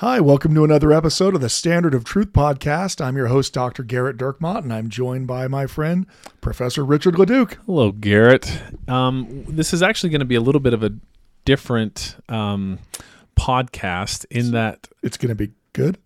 [0.00, 3.04] Hi, welcome to another episode of the Standard of Truth podcast.
[3.04, 3.84] I'm your host, Dr.
[3.84, 6.06] Gerrit Dirkmaat, and I'm joined by my friend,
[6.40, 7.58] Professor Richard Leduc.
[7.66, 8.88] Hello, Gerrit.
[8.88, 10.94] Um, this is actually going to be a little bit of a
[11.44, 12.78] different um,
[13.38, 14.88] podcast in that.
[15.02, 15.98] It's going to be good.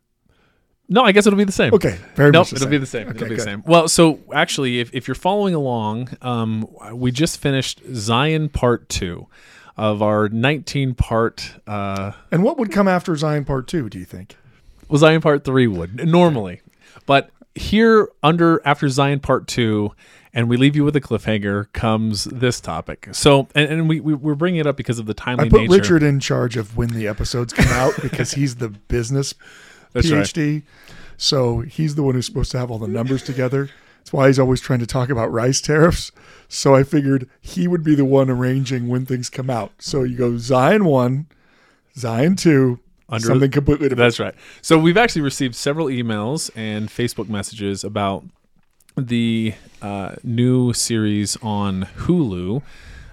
[0.89, 1.73] No, I guess it'll be the same.
[1.73, 2.71] Okay, very nope, it'll same.
[2.71, 3.07] be the same.
[3.07, 3.63] Okay, it'll be the same.
[3.65, 9.29] Well, so actually, if, if you're following along, um, we just finished Zion Part Two
[9.77, 11.55] of our 19 part.
[11.67, 13.89] Uh, And what would come after Zion Part Two?
[13.89, 14.37] Do you think?
[14.89, 16.61] well, Zion Part Three would normally,
[17.07, 19.93] but here under after Zion Part Two,
[20.33, 23.09] and we leave you with a cliffhanger comes this topic.
[23.13, 25.61] So, and, and we, we we're bringing it up because of the timely I put
[25.63, 25.73] nature.
[25.73, 29.35] Richard in charge of when the episodes come out because he's the business
[29.93, 30.25] That's right.
[30.25, 30.63] PhD.
[31.17, 33.71] So he's the one who's supposed to have all the numbers together.
[34.05, 36.13] That's why he's always trying to talk about rice tariffs.
[36.47, 39.73] So I figured he would be the one arranging when things come out.
[39.79, 41.27] So you go Zion one,
[41.97, 44.07] Zion two, Under- something completely different.
[44.07, 44.35] That's right.
[44.61, 48.25] So we've actually received several emails and Facebook messages about
[48.95, 52.61] the uh, new series on Hulu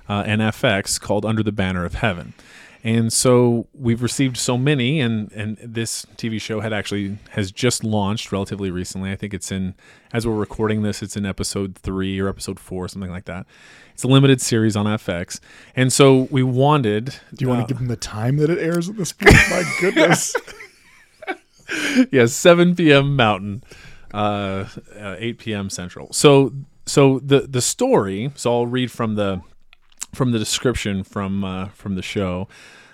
[0.09, 2.33] uh, and FX called Under the Banner of Heaven.
[2.83, 7.83] And so we've received so many, and, and this TV show had actually has just
[7.83, 9.11] launched relatively recently.
[9.11, 9.75] I think it's in,
[10.11, 13.45] as we're recording this, it's in episode three or episode four, something like that.
[13.93, 15.39] It's a limited series on FX,
[15.75, 17.15] and so we wanted.
[17.35, 19.35] Do you want uh, to give them the time that it airs at this point?
[19.52, 20.35] My goodness.
[22.11, 23.15] yes, 7 p.m.
[23.15, 23.63] Mountain,
[24.11, 24.65] uh,
[24.99, 25.69] uh, 8 p.m.
[25.69, 26.11] Central.
[26.13, 26.52] So,
[26.87, 28.31] so the the story.
[28.36, 29.43] So I'll read from the
[30.14, 32.48] from the description from uh, from the show.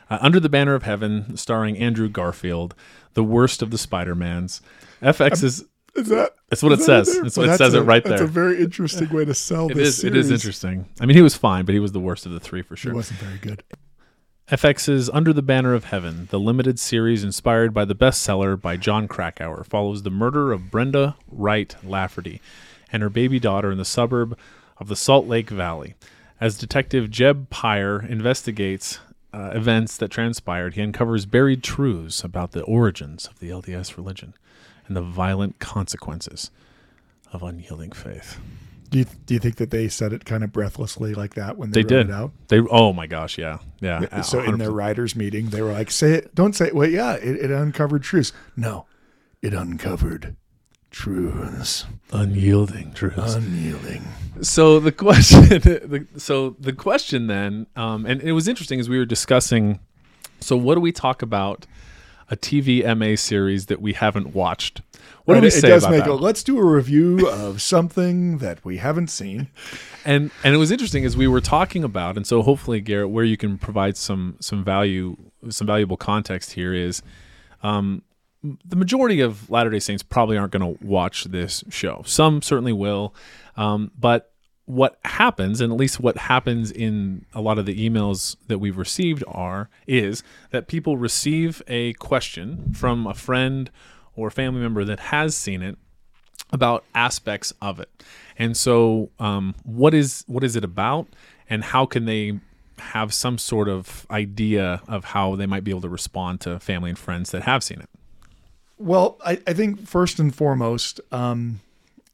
[0.09, 2.73] Uh, Under the Banner of Heaven, starring Andrew Garfield,
[3.13, 4.61] the worst of the Spider-Mans.
[5.01, 7.19] FX is Is that That's what it that says.
[7.21, 8.23] That's what Well, it says a, it right That's there.
[8.25, 10.85] a very interesting way to sell it this is it is interesting.
[11.01, 12.93] I mean, he was fine, but he was the worst of the three for sure.
[12.93, 13.63] It wasn't very good.
[14.49, 19.09] FX's Under the Banner of Heaven, the limited series inspired by the bestseller by Jon
[19.09, 22.41] Krakauer, follows the murder of Brenda Wright Lafferty
[22.89, 24.37] and her baby daughter in the suburb
[24.77, 25.95] of the Salt Lake Valley.
[26.39, 28.99] As Detective Jeb Pyre investigates
[29.33, 34.33] uh, events that transpired, he uncovers buried truths about the origins of the LDS religion
[34.87, 36.51] and the violent consequences
[37.33, 38.39] of unyielding faith.
[38.89, 41.71] Do you do you think that they said it kind of breathlessly like that when
[41.71, 42.09] they, They wrote did.
[42.09, 42.31] it out?
[42.47, 44.21] They oh my gosh, yeah, yeah.
[44.21, 47.15] So in their writers' meeting, they were like, "Say it, don't say it." Well, yeah,
[47.15, 48.31] it, it uncovered truths.
[48.55, 48.85] No,
[49.41, 50.37] it uncovered
[50.91, 53.35] truths, unyielding truths.
[53.35, 54.01] unyielding.
[54.41, 58.97] so the question the, so the question then um, and it was interesting as we
[58.97, 59.79] were discussing
[60.39, 61.65] so what do we talk about
[62.29, 64.81] a tv ma series that we haven't watched
[65.25, 66.11] what Right, do we it, say it does about make that?
[66.11, 66.15] a.
[66.15, 69.49] Let's do a review of something that we haven't seen.
[70.05, 73.25] and and it was interesting as we were talking about and so hopefully garrett where
[73.25, 75.17] you can provide some some value
[75.49, 77.01] some valuable context here is
[77.63, 78.03] um
[78.65, 82.73] the majority of latter day saints probably aren't going to watch this show some certainly
[82.73, 83.13] will
[83.55, 84.31] um, but
[84.65, 88.77] what happens and at least what happens in a lot of the emails that we've
[88.77, 93.71] received are is that people receive a question from a friend
[94.15, 95.77] or family member that has seen it
[96.51, 97.89] about aspects of it.
[98.37, 101.07] And so, um, what is what is it about,
[101.49, 102.39] and how can they
[102.79, 106.89] have some sort of idea of how they might be able to respond to family
[106.89, 107.89] and friends that have seen it?
[108.77, 111.61] Well, I, I think first and foremost, um,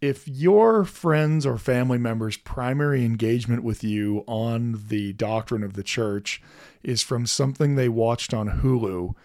[0.02, 5.84] if your friends or family members' primary engagement with you on the doctrine of the
[5.84, 6.42] church
[6.84, 9.16] is from something they watched on Hulu,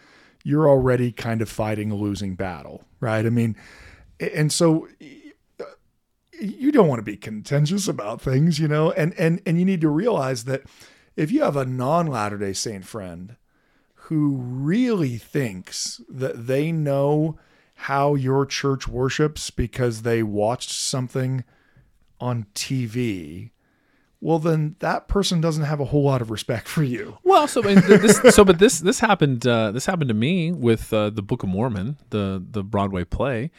[0.44, 3.26] you're already kind of fighting a losing battle, right?
[3.26, 3.56] I mean,
[4.20, 4.88] and so
[6.40, 9.80] you don't want to be contentious about things, you know, and and and you need
[9.80, 10.62] to realize that
[11.16, 13.36] if you have a non Latter Day Saint friend
[14.08, 17.38] who really thinks that they know
[17.74, 21.44] how your church worships because they watched something
[22.18, 23.50] on TV,
[24.20, 27.18] well, then that person doesn't have a whole lot of respect for you.
[27.22, 31.10] Well, so this, so but this this happened uh, this happened to me with uh,
[31.10, 33.50] the Book of Mormon, the the Broadway play.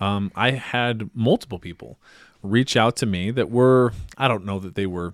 [0.00, 1.98] Um, I had multiple people
[2.42, 5.12] reach out to me that were I don't know that they were,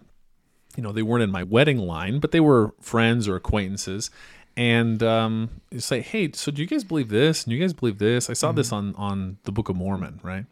[0.77, 4.11] you know, they weren't in my wedding line, but they were friends or acquaintances,
[4.57, 7.45] and um, say, "Hey, so do you guys believe this?
[7.45, 8.29] And you guys believe this?
[8.31, 9.01] I saw this Mm-hmm.
[9.01, 10.45] on on the Book of Mormon, right?"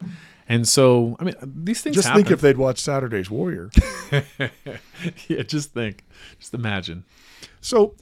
[0.48, 2.24] And so, I mean, these things Just happen.
[2.24, 3.70] think if they'd watched Saturday's Warrior.
[5.28, 6.04] yeah, just think,
[6.38, 7.04] just imagine.
[7.60, 7.94] So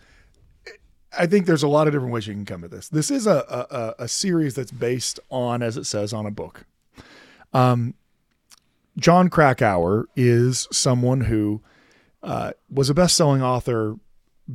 [1.16, 2.88] I think there's a lot of different ways you can come at this.
[2.88, 6.30] This is a, a, a- a series that's based on, as it says, on a
[6.30, 6.64] book.
[7.52, 7.94] Um,
[8.98, 11.60] Jon Krakauer is someone who
[12.22, 13.96] uh, was a best-selling author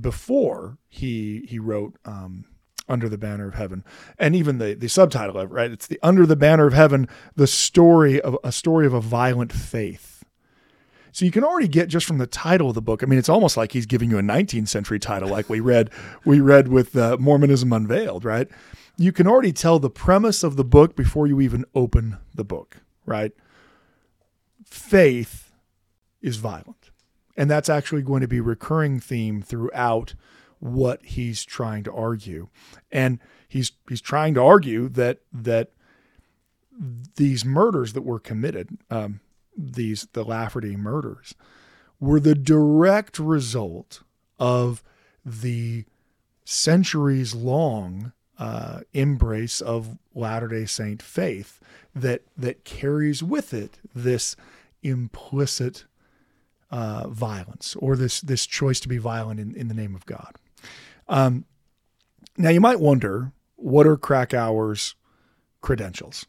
[0.02, 2.46] before he he wrote um,
[2.88, 3.84] Under the Banner of Heaven,
[4.18, 5.72] and even the the subtitle of it, right?
[5.72, 9.52] It's the Under the Banner of Heaven, the story of a story of a violent
[9.52, 10.24] faith.
[11.12, 13.02] So you can already get just from the title of the book.
[13.02, 15.90] I mean, it's almost like he's giving you a 19th century title, like we read
[16.26, 18.50] we read with uh, Mormonism Unveiled, right?
[18.98, 22.78] You can already tell the premise of the book before you even open the book,
[23.06, 23.32] right?
[24.66, 25.54] Faith
[26.22, 26.85] is violent,
[27.36, 30.16] and that's actually going to be a recurring theme throughout
[30.60, 32.48] what he's trying to argue,
[32.92, 35.72] and he's he's trying to argue that that
[37.16, 38.78] these murders that were committed.
[38.90, 39.20] Um,
[39.58, 41.36] these the Lafferty murders
[42.00, 44.04] were the direct result
[44.38, 44.84] of
[45.26, 45.86] the
[46.44, 51.60] centuries long uh, embrace of Latter Day Saint faith
[51.94, 54.36] that that carries with it this
[54.84, 55.86] implicit
[56.76, 60.36] uh, violence or this this choice to be violent in, in the name of God.
[61.08, 61.46] Um,
[62.38, 64.96] now you might wonder what are Krakauer's
[65.62, 66.26] credentials,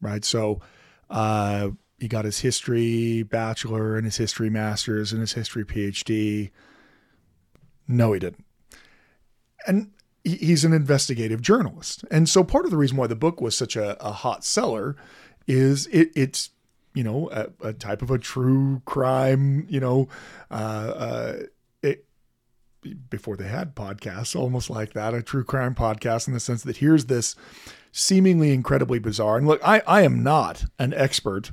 [0.00, 0.24] right?
[0.24, 0.60] So.
[1.08, 6.50] Uh, he got his history bachelor and his history master's and his history PhD.
[7.88, 8.44] No, he didn't.
[9.66, 9.92] And
[10.22, 12.04] he's an investigative journalist.
[12.10, 14.96] And so part of the reason why the book was such a, a hot seller
[15.46, 16.50] is it, it's,
[16.96, 20.08] you know, a, a type of a true crime, you know,
[20.50, 21.36] uh, uh,
[21.82, 22.06] it,
[23.10, 26.78] before they had podcasts, almost like that, a true crime podcast in the sense that
[26.78, 27.36] here's this
[27.92, 29.36] seemingly incredibly bizarre.
[29.36, 31.52] And look, I, I am not an expert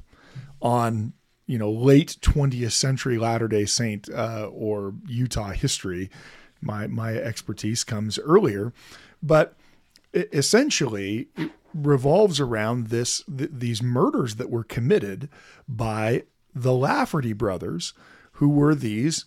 [0.61, 1.11] on
[1.45, 6.09] you know late 20th century Latter Day Saint uh, or Utah history.
[6.61, 8.71] My my expertise comes earlier,
[9.21, 9.55] but
[10.13, 11.27] essentially
[11.73, 15.29] revolves around this th- these murders that were committed
[15.67, 16.23] by
[16.53, 17.93] the Lafferty brothers,
[18.33, 19.25] who were these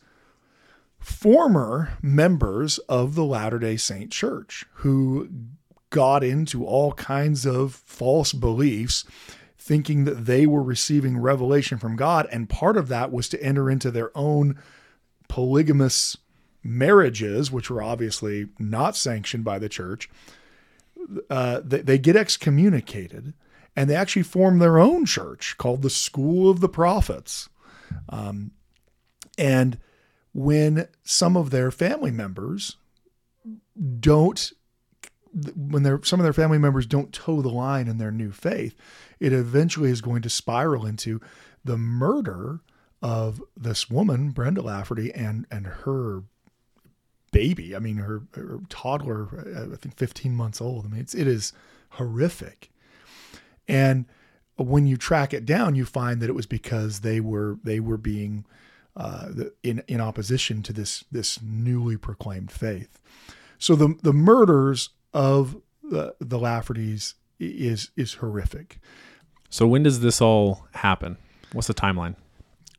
[0.99, 5.29] former members of the Latter Day Saint Church who
[5.91, 9.05] got into all kinds of false beliefs
[9.57, 12.29] thinking that they were receiving revelation from God.
[12.31, 14.61] And part of that was to enter into their own
[15.29, 16.17] polygamous
[16.63, 20.09] marriages, which were obviously not sanctioned by the church.
[21.31, 23.35] Uh, they, they get excommunicated
[23.77, 27.49] and they actually form their own church called the School of the Prophets.
[28.09, 28.53] Um,
[29.39, 29.79] and
[30.33, 32.77] when some of their family members
[34.01, 34.53] don't
[35.55, 38.75] when their some of their family members don't toe the line in their new faith,
[39.21, 41.21] it eventually is going to spiral into
[41.65, 42.61] the murder
[43.03, 46.23] of this woman, Brenda Lafferty, and and her
[47.33, 47.75] baby.
[47.75, 50.87] I mean, her, her toddler, I think 15 months old.
[50.87, 51.53] I mean, it's it is
[51.91, 52.71] horrific.
[53.69, 54.07] And
[54.57, 57.99] when you track it down, you find that it was because they were they were
[57.99, 58.45] being
[58.97, 59.29] uh,
[59.63, 63.01] in in opposition to this this newly proclaimed faith.
[63.59, 68.79] So the the murders of the the Laffertys is is horrific.
[69.51, 71.19] So when does this all happen?
[71.53, 72.17] What's the timeline?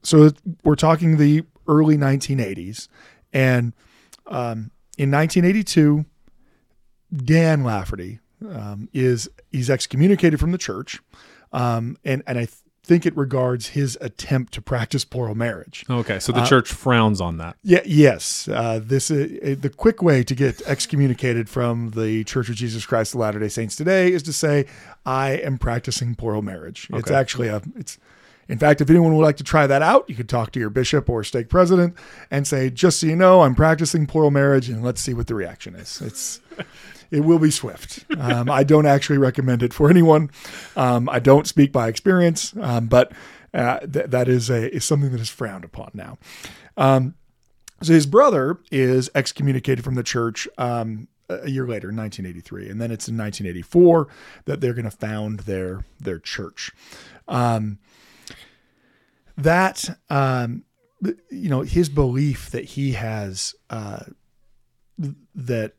[0.04, 0.32] So
[0.64, 2.88] we're talking the early 1980s,
[3.34, 3.74] and
[4.28, 6.06] um, in 1982,
[7.16, 11.00] Dan Lafferty um, is he's excommunicated from the church,
[11.52, 15.86] um, and and I th- think it regards his attempt to practice plural marriage.
[15.90, 17.58] Okay, so the church frowns on that.
[17.64, 18.48] Yeah, yes.
[18.48, 23.14] Uh, this is the quick way to get excommunicated from the Church of Jesus Christ
[23.14, 24.66] of Latter Day Saints today is to say,
[25.06, 27.98] "I am practicing plural marriage." It's actually a it's.
[28.50, 30.70] In fact, if anyone would like to try that out, you could talk to your
[30.70, 31.96] bishop or stake president
[32.32, 35.36] and say, "Just so you know, I'm practicing plural marriage, and let's see what the
[35.36, 36.40] reaction is." It's
[37.12, 38.06] it will be swift.
[38.18, 40.32] Um, I don't actually recommend it for anyone.
[40.76, 43.12] Um, I don't speak by experience, um, but
[43.54, 46.18] uh, th- that is a is something that is frowned upon now.
[46.76, 47.16] Um,
[47.82, 52.82] so his brother is excommunicated from the church um, a year later, in 1983, and
[52.82, 54.08] then it's in 1984
[54.46, 56.72] that they're going to found their their church.
[57.28, 57.80] Um,
[59.38, 60.64] that um,
[61.02, 64.04] you know his belief that he has uh,
[65.36, 65.74] that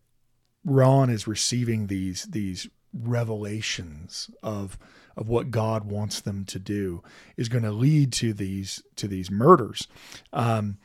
[0.65, 4.79] Ron is receiving these these revelations of
[5.17, 7.03] of what God wants them to do
[7.37, 9.89] is going to lead to these to these murders.
[10.33, 10.79] Um,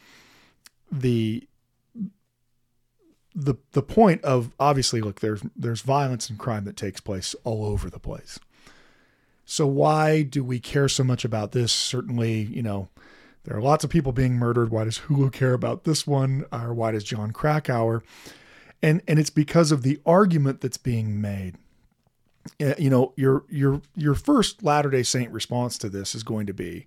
[0.91, 1.47] the
[3.35, 7.65] the the point of obviously look there's there's violence and crime that takes place all
[7.65, 8.39] over the place.
[9.45, 11.71] So why do we care so much about this?
[11.71, 12.89] Certainly, you know,
[13.43, 14.69] there are lots of people being murdered.
[14.69, 16.45] Why does Hulu care about this one?
[16.51, 18.03] Or why does Jon Krakauer?
[18.81, 21.55] And and it's because of the argument that's being made.
[22.61, 26.47] Uh, you know, your your your first Latter Day Saint response to this is going
[26.47, 26.85] to be,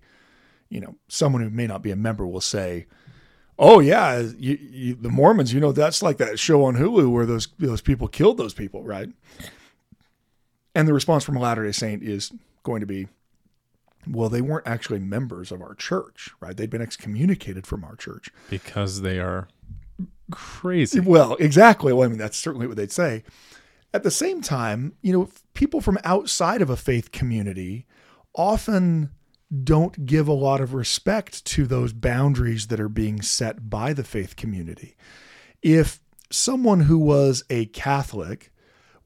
[0.69, 2.85] you know, someone who may not be a member will say,
[3.59, 5.53] Oh yeah, you, you, the Mormons.
[5.53, 8.83] You know that's like that show on Hulu where those those people killed those people,
[8.83, 9.09] right?
[10.77, 12.31] And the response from a Latter Day Saint is
[12.61, 13.07] going to be,
[14.07, 16.55] well, they weren't actually members of our church, right?
[16.55, 19.47] They'd been excommunicated from our church because they are
[20.29, 20.99] crazy.
[20.99, 21.93] Well, exactly.
[21.93, 23.23] Well, I mean that's certainly what they'd say.
[23.91, 27.87] At the same time, you know, people from outside of a faith community
[28.35, 29.09] often
[29.63, 34.03] don't give a lot of respect to those boundaries that are being set by the
[34.03, 34.95] faith community.
[35.63, 38.51] If someone who was a Catholic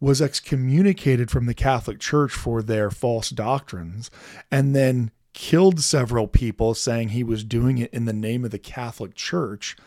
[0.01, 4.09] was excommunicated from the Catholic Church for their false doctrines
[4.51, 8.59] and then killed several people saying he was doing it in the name of the
[8.59, 9.77] Catholic Church,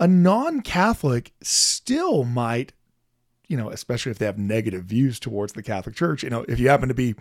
[0.00, 2.72] a non Catholic still might,
[3.46, 6.58] you know, especially if they have negative views towards the Catholic Church, you know, if
[6.58, 7.14] you happen to be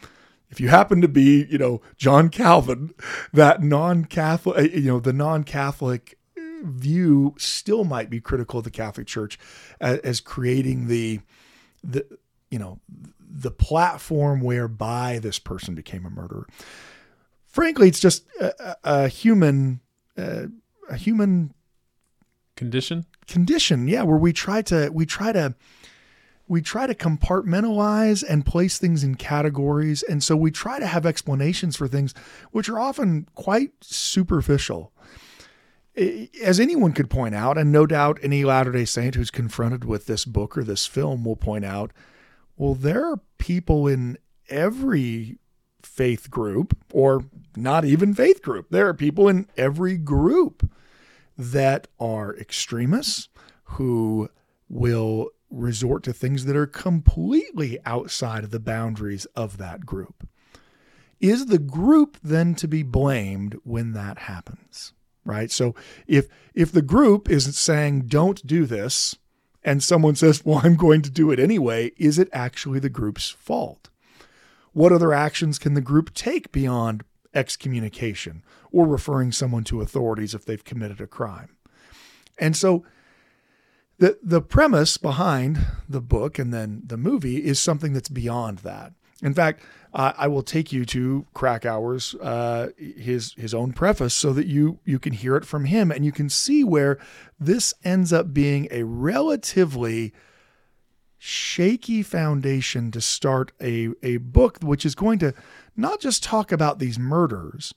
[0.50, 2.94] if you happen to be, you know, John Calvin,
[3.34, 6.18] that non-Catholic, uh, you know, the non-Catholic
[6.64, 9.40] view still might be critical of the Catholic Church
[9.82, 11.20] as, as creating the,
[11.92, 12.06] the,
[12.50, 12.80] you know,
[13.20, 16.48] the platform whereby this person became a murderer.
[17.46, 19.82] Frankly, it's just a, a human,
[20.18, 20.48] uh,
[20.90, 21.54] a human
[22.56, 23.06] condition.
[23.28, 25.56] Condition, yeah, where we try to we try to
[26.48, 30.04] we try to compartmentalize and place things in categories.
[30.04, 32.14] And so we try to have explanations for things
[32.52, 34.92] which are often quite superficial.
[36.44, 40.08] As anyone could point out, and no doubt any Latter day Saint who's confronted with
[40.08, 41.92] this book or this film will point out,
[42.58, 44.18] well, there are people in
[44.50, 45.38] every
[45.82, 47.26] faith group, or
[47.56, 50.70] not even faith group, there are people in every group
[51.38, 53.30] that are extremists
[53.64, 54.30] who
[54.68, 60.28] will resort to things that are completely outside of the boundaries of that group.
[61.20, 64.94] Is the group then to be blamed when that happens?
[65.26, 65.52] Right?
[65.52, 65.76] So
[66.08, 69.16] if if the group isn't saying don't do this
[69.64, 73.30] and someone says, "Well, I'm going to do it anyway," is it actually the group's
[73.32, 73.90] fault?
[74.72, 77.04] What other actions can the group take beyond
[77.34, 81.56] excommunication or referring someone to authorities if they've committed a crime?
[82.38, 82.86] And so
[83.98, 88.94] the the premise behind the book and then the movie is something that's beyond that.
[89.26, 94.32] In fact, uh, I will take you to Krakauer's uh, his his own preface so
[94.34, 97.00] that you you can hear it from him and you can see where
[97.40, 100.14] this ends up being a relatively
[101.18, 105.34] shaky foundation to start a a book which is going to
[105.76, 107.74] not just talk about these murders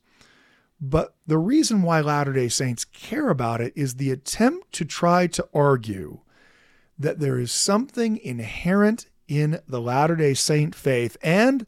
[0.80, 5.26] but the reason why Latter day Saints care about it is the attempt to try
[5.28, 6.20] to argue
[6.98, 11.66] that there is something inherent in the Latter day Saint faith and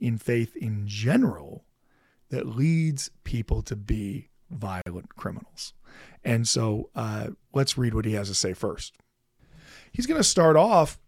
[0.00, 1.64] in faith in general
[2.30, 5.74] that leads people to be violent criminals.
[6.24, 8.94] And so uh, let's read what he has to say first.
[9.92, 10.98] He's going to start off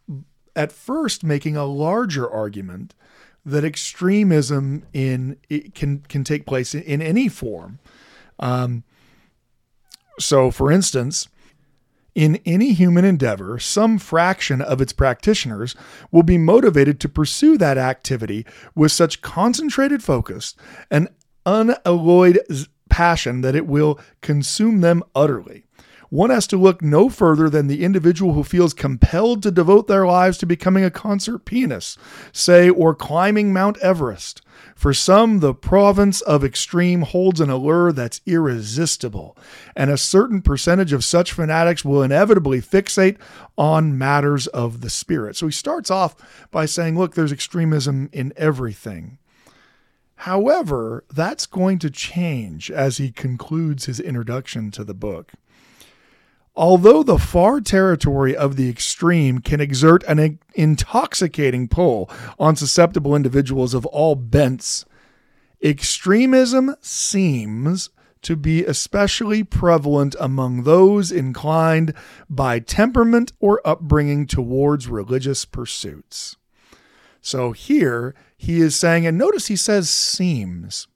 [0.54, 2.94] at first making a larger argument
[3.44, 5.36] that extremism in
[5.75, 7.78] can can take place in, in any form.
[8.38, 8.84] Um,
[10.18, 11.28] so, for instance,
[12.16, 15.76] in any human endeavor, some fraction of its practitioners
[16.11, 20.54] will be motivated to pursue that activity with such concentrated focus
[20.90, 21.08] and
[21.44, 22.40] unalloyed
[22.88, 25.65] passion that it will consume them utterly
[26.08, 30.06] one has to look no further than the individual who feels compelled to devote their
[30.06, 31.98] lives to becoming a concert pianist,
[32.32, 34.42] say, or climbing Mount Everest.
[34.75, 39.36] For some, the province of extreme holds an allure that's irresistible,
[39.75, 43.18] and a certain percentage of such fanatics will inevitably fixate
[43.58, 45.36] on matters of the spirit.
[45.36, 46.16] So he starts off
[46.50, 49.18] by saying, Look, there's extremism in everything.
[50.20, 55.32] However, that's going to change as he concludes his introduction to the book.
[56.56, 62.08] Although the far territory of the extreme can exert an intoxicating pull
[62.38, 64.86] on susceptible individuals of all bents,
[65.62, 67.90] extremism seems
[68.22, 71.92] to be especially prevalent among those inclined
[72.30, 76.36] by temperament or upbringing towards religious pursuits.
[77.20, 80.88] So here he is saying, and notice he says seems.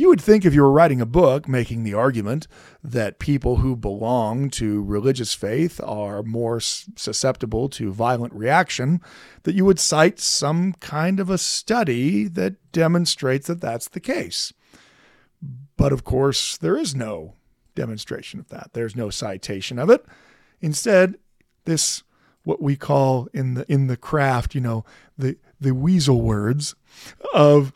[0.00, 2.46] You would think if you were writing a book making the argument
[2.82, 9.02] that people who belong to religious faith are more susceptible to violent reaction,
[9.42, 14.54] that you would cite some kind of a study that demonstrates that that's the case.
[15.76, 17.34] But of course, there is no
[17.74, 18.70] demonstration of that.
[18.72, 20.02] There's no citation of it.
[20.62, 21.18] Instead,
[21.66, 22.04] this
[22.44, 24.82] what we call in the in the craft, you know,
[25.18, 26.74] the the weasel words
[27.34, 27.74] of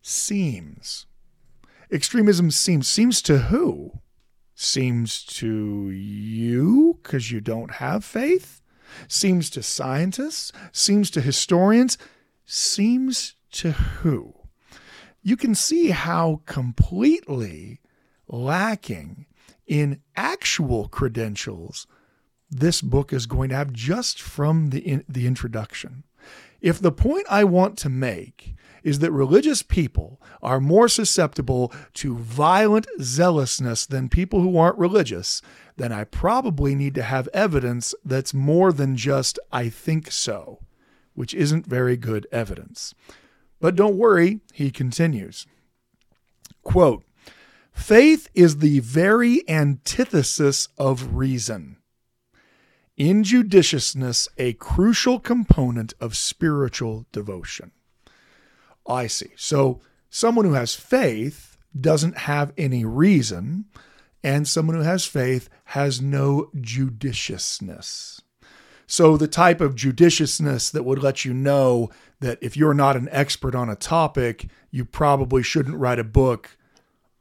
[0.00, 1.06] seems.
[1.92, 4.00] Extremism seems seems to who?
[4.54, 8.62] Seems to you because you don't have faith?
[9.08, 10.52] Seems to scientists?
[10.72, 11.98] Seems to historians?
[12.46, 14.34] Seems to who?
[15.22, 17.80] You can see how completely
[18.26, 19.26] lacking
[19.66, 21.86] in actual credentials
[22.50, 26.04] this book is going to have just from the in, the introduction.
[26.60, 32.16] If the point I want to make is that religious people are more susceptible to
[32.16, 35.42] violent zealousness than people who aren't religious,
[35.76, 40.60] then I probably need to have evidence that's more than just I think so,
[41.14, 42.94] which isn't very good evidence.
[43.60, 45.46] But don't worry, he continues.
[46.62, 47.04] Quote,
[47.72, 51.78] Faith is the very antithesis of reason.
[52.98, 57.72] Injudiciousness, a crucial component of spiritual devotion.
[58.86, 59.30] I see.
[59.36, 63.66] So, someone who has faith doesn't have any reason,
[64.22, 68.20] and someone who has faith has no judiciousness.
[68.86, 73.08] So, the type of judiciousness that would let you know that if you're not an
[73.10, 76.56] expert on a topic, you probably shouldn't write a book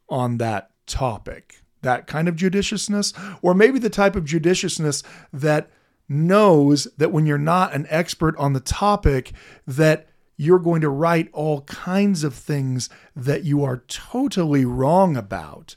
[0.09, 1.61] on that topic.
[1.81, 5.03] That kind of judiciousness, or maybe the type of judiciousness
[5.33, 5.69] that
[6.07, 9.31] knows that when you're not an expert on the topic,
[9.65, 10.07] that
[10.41, 15.75] you're going to write all kinds of things that you are totally wrong about,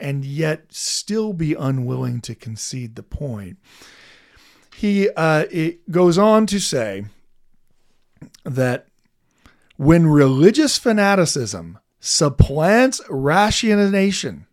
[0.00, 3.58] and yet still be unwilling to concede the point.
[4.74, 5.44] He uh,
[5.90, 7.04] goes on to say
[8.42, 8.86] that
[9.76, 14.46] when religious fanaticism supplants rationalization,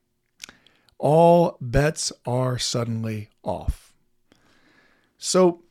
[0.97, 3.93] all bets are suddenly off.
[5.17, 5.63] So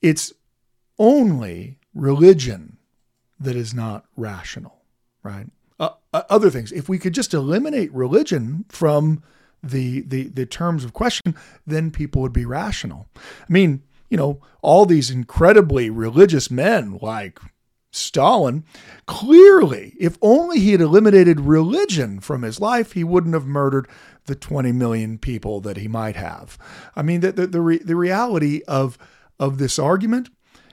[0.00, 0.32] it's
[0.98, 2.78] only religion
[3.38, 4.82] that is not rational,
[5.22, 5.46] right?
[5.78, 9.22] Uh, uh, other things, if we could just eliminate religion from
[9.62, 13.08] the, the the terms of question, then people would be rational.
[13.16, 17.38] I mean, you know, all these incredibly religious men like
[17.92, 18.64] Stalin,
[19.06, 23.86] clearly, if only he had eliminated religion from his life, he wouldn't have murdered
[24.26, 26.56] the 20 million people that he might have.
[26.96, 28.96] I mean, the, the, the, re, the reality of,
[29.38, 30.30] of this argument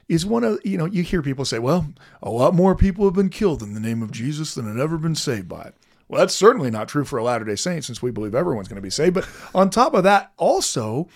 [0.09, 3.13] is one of, you know, you hear people say, well, a lot more people have
[3.13, 5.75] been killed in the name of Jesus than have ever been saved by it.
[6.07, 8.77] Well, that's certainly not true for a Latter day Saint since we believe everyone's going
[8.77, 9.13] to be saved.
[9.13, 11.07] But on top of that, also,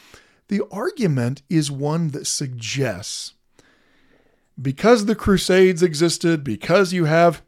[0.47, 3.33] the argument is one that suggests
[4.61, 7.41] because the Crusades existed, because you have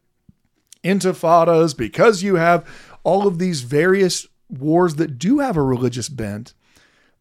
[0.84, 2.68] intifadas, because you have
[3.04, 6.56] all of these various wars that do have a religious bent,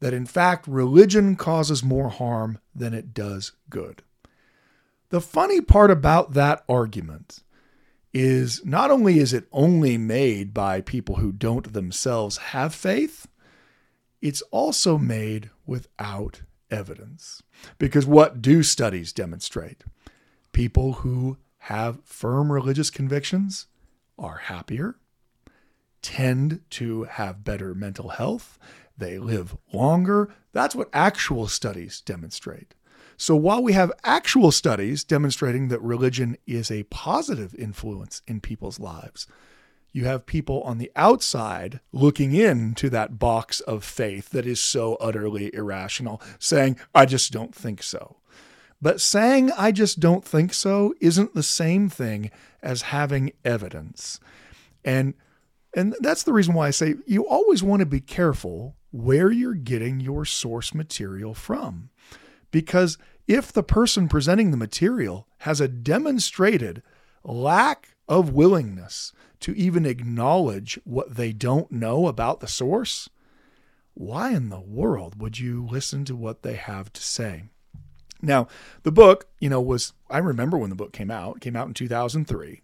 [0.00, 4.02] that in fact religion causes more harm than it does good.
[5.14, 7.44] The funny part about that argument
[8.12, 13.29] is not only is it only made by people who don't themselves have faith,
[14.20, 17.44] it's also made without evidence.
[17.79, 19.85] Because what do studies demonstrate?
[20.50, 23.68] People who have firm religious convictions
[24.18, 24.96] are happier,
[26.03, 28.59] tend to have better mental health,
[28.98, 30.35] they live longer.
[30.50, 32.74] That's what actual studies demonstrate.
[33.16, 38.81] So while we have actual studies demonstrating that religion is a positive influence in people's
[38.81, 39.27] lives,
[39.92, 44.96] you have people on the outside looking into that box of faith that is so
[44.96, 48.16] utterly irrational, saying, I just don't think so.
[48.83, 52.31] But saying, I just don't think so, isn't the same thing
[52.62, 54.18] as having evidence.
[54.85, 55.14] And
[55.77, 59.55] and that's the reason why I say you always want to be careful where you're
[59.55, 61.90] getting your source material from.
[62.54, 66.84] Because if the person presenting the material has a demonstrated
[67.24, 73.10] lack of willingness to even acknowledge what they don't know about the source,
[73.94, 77.46] why in the world would you listen to what they have to say?
[78.22, 78.46] Now,
[78.84, 81.66] the book, you know, was, I remember when the book came out, it came out
[81.66, 82.62] in 2003.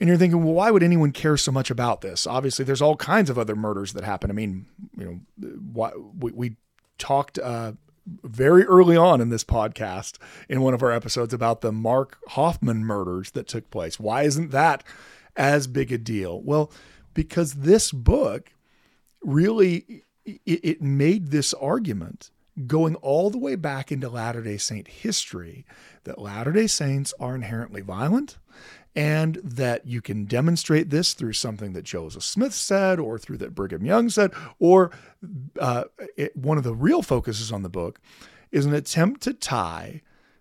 [0.00, 2.26] And you're thinking, well, why would anyone care so much about this?
[2.26, 4.28] Obviously, there's all kinds of other murders that happen.
[4.28, 4.66] I mean,
[4.98, 6.56] you know, why, we, we
[6.98, 7.72] talked uh,
[8.06, 12.84] very early on in this podcast in one of our episodes about the Mark Hofmann
[12.84, 13.98] murders that took place.
[13.98, 14.84] Why isn't that
[15.36, 16.40] as big a deal?
[16.42, 16.70] Well,
[17.14, 18.52] because this book
[19.22, 22.30] really it, made this argument
[22.66, 25.64] going all the way back into Latter day Saint history
[26.04, 28.38] that Latter day Saints are inherently violent
[28.94, 33.54] and that you can demonstrate this through something that Joseph Smith said or through that
[33.54, 34.90] Brigham Young said, or
[35.60, 35.84] uh,
[36.16, 38.00] it, one of the real focuses on the book
[38.50, 40.00] is an attempt to tie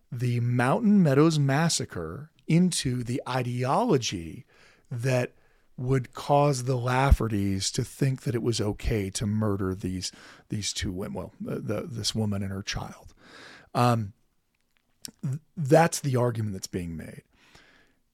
[0.09, 4.45] the Mountain Meadows Massacre into the ideology
[4.89, 5.33] that
[5.77, 10.11] would cause the Laffertys to think that it was okay to murder these
[10.49, 13.13] these two women, well, the, this woman and her child.
[13.73, 14.13] Um,
[15.55, 17.23] that's the argument that's being made.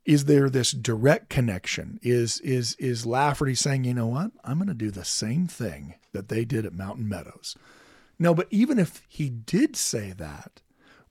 [0.04, 2.00] Is there this direct connection?
[2.02, 5.96] Is is is Lafferty saying, you know what, I'm going to do the same thing
[6.12, 7.56] that they did at Mountain Meadows?
[8.18, 10.62] No, but even if he did say that,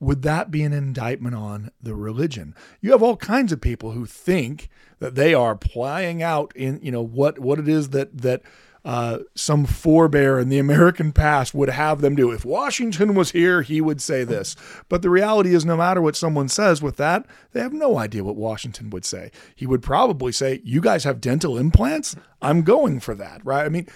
[0.00, 2.54] would that be an indictment on the religion?
[2.80, 6.90] You have all kinds of people who think that they are plying out in you
[6.90, 8.42] know what what it is that that
[8.84, 12.30] uh, some forebear in the American past would have them do.
[12.30, 14.56] If Washington was here, he would say this.
[14.88, 18.24] But the reality is, no matter what someone says with that, they have no idea
[18.24, 19.30] what Washington would say.
[19.54, 22.16] He would probably say, You guys have dental implants?
[22.40, 23.66] I'm going for that, right?
[23.66, 23.86] I mean,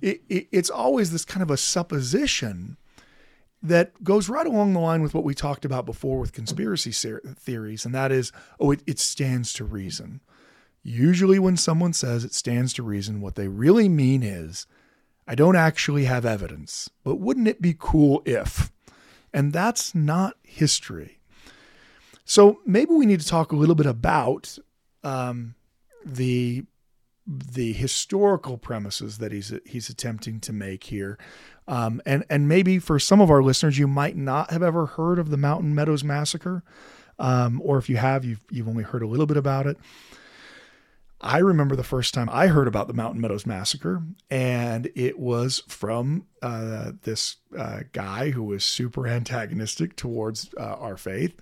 [0.00, 2.78] it, it, it's always this kind of a supposition
[3.62, 7.84] that goes right along the line with what we talked about before with conspiracy theories,
[7.84, 10.20] and that is, oh, it, it stands to reason.
[10.82, 14.66] Usually, when someone says it stands to reason, what they really mean is,
[15.26, 18.72] I don't actually have evidence, but wouldn't it be cool if?
[19.32, 21.20] And that's not history.
[22.24, 24.58] So maybe we need to talk a little bit about
[25.04, 25.54] um,
[26.04, 26.64] the
[27.26, 31.18] the historical premises that he's he's attempting to make here,
[31.70, 35.20] um, and and maybe for some of our listeners, you might not have ever heard
[35.20, 36.64] of the Mountain Meadows massacre,
[37.20, 39.78] um, or if you have, you've you've only heard a little bit about it.
[41.20, 45.62] I remember the first time I heard about the Mountain Meadows massacre, and it was
[45.68, 51.38] from uh, this uh, guy who was super antagonistic towards uh, our faith,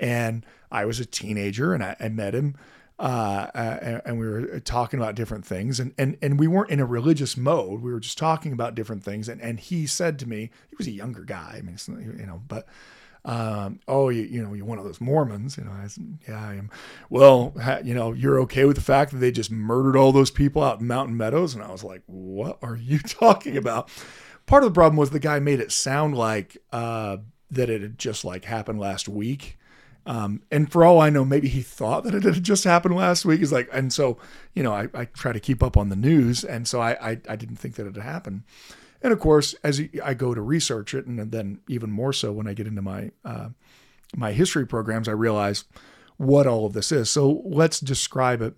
[0.00, 2.56] and I was a teenager, and I, I met him
[2.98, 6.80] uh, and, and, we were talking about different things, and, and and we weren't in
[6.80, 7.80] a religious mode.
[7.80, 10.88] We were just talking about different things, and and he said to me, he was
[10.88, 11.78] a younger guy, I mean,
[12.18, 12.66] you know, but.
[13.24, 15.72] Um, oh, you, you know, you're one of those Mormons, you know.
[15.72, 16.70] I said, yeah, I am.
[17.10, 20.30] Well, ha, you know, you're okay with the fact that they just murdered all those
[20.30, 23.90] people out in Mountain Meadows, and I was like, what are you talking about?
[24.46, 27.18] Part of the problem was the guy made it sound like uh,
[27.50, 29.57] that it had just like happened last week,
[30.08, 33.26] um, and for all I know, maybe he thought that it had just happened last
[33.26, 33.40] week.
[33.40, 34.16] He's like, and so,
[34.54, 36.44] you know, I, I try to keep up on the news.
[36.44, 38.44] And so I, I, I didn't think that it had happened.
[39.02, 42.48] And of course, as I go to research it, and then even more so when
[42.48, 43.50] I get into my, uh,
[44.16, 45.64] my history programs, I realize
[46.16, 47.10] what all of this is.
[47.10, 48.54] So let's describe it.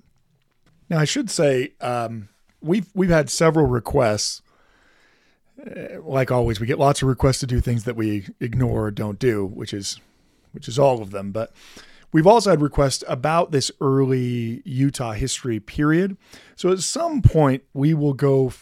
[0.88, 2.28] Now, I should say, um,
[2.60, 4.40] we've, we've had several requests
[5.60, 8.90] uh, like always, we get lots of requests to do things that we ignore or
[8.92, 10.00] don't do, which is
[10.52, 11.32] which is all of them.
[11.32, 11.52] But
[12.12, 16.16] we've also had requests about this early Utah history period.
[16.56, 18.52] So at some point, we will go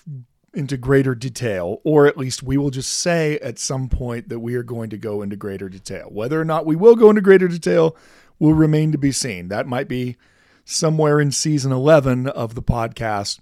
[0.55, 4.55] into greater detail, or at least we will just say at some point that we
[4.55, 6.09] are going to go into greater detail.
[6.11, 7.97] Whether or not we will go into greater detail
[8.39, 9.49] will remain to be seen.
[9.49, 10.17] That might be
[10.65, 13.41] somewhere in season 11 of the podcast.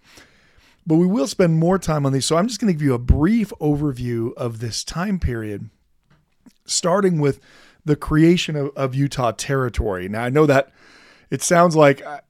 [0.87, 2.27] But we will spend more time on these.
[2.27, 5.69] So I'm just going to give you a brief overview of this time period,
[6.65, 7.41] starting with
[7.87, 10.09] the creation of, of Utah territory.
[10.09, 10.73] Now, I know that
[11.31, 12.21] it sounds like I,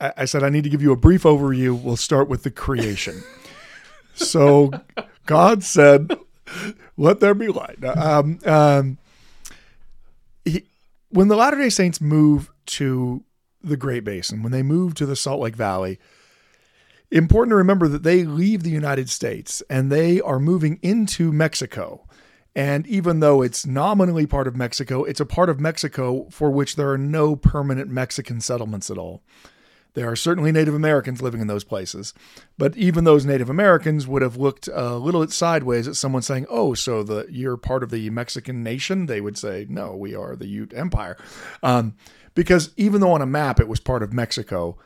[0.00, 1.80] I said I need to give you a brief overview.
[1.80, 3.22] We'll start with the creation.
[4.14, 4.70] so
[5.26, 6.16] God said,
[6.96, 8.98] "Let there be light." Um, um,
[10.44, 10.64] he,
[11.08, 13.24] when the Latter Day Saints move to
[13.62, 15.98] the Great Basin, when they move to the Salt Lake Valley,
[17.10, 22.04] important to remember that they leave the United States and they are moving into Mexico.
[22.58, 26.74] And even though it's nominally part of Mexico, it's a part of Mexico for which
[26.74, 29.22] there are no permanent Mexican settlements at all.
[29.94, 32.14] There are certainly Native Americans living in those places,
[32.58, 36.74] but even those Native Americans would have looked a little sideways at someone saying, "Oh,
[36.74, 40.48] so the you're part of the Mexican nation?" They would say, "No, we are the
[40.48, 41.16] Ute Empire,"
[41.62, 41.94] um,
[42.34, 44.76] because even though on a map it was part of Mexico,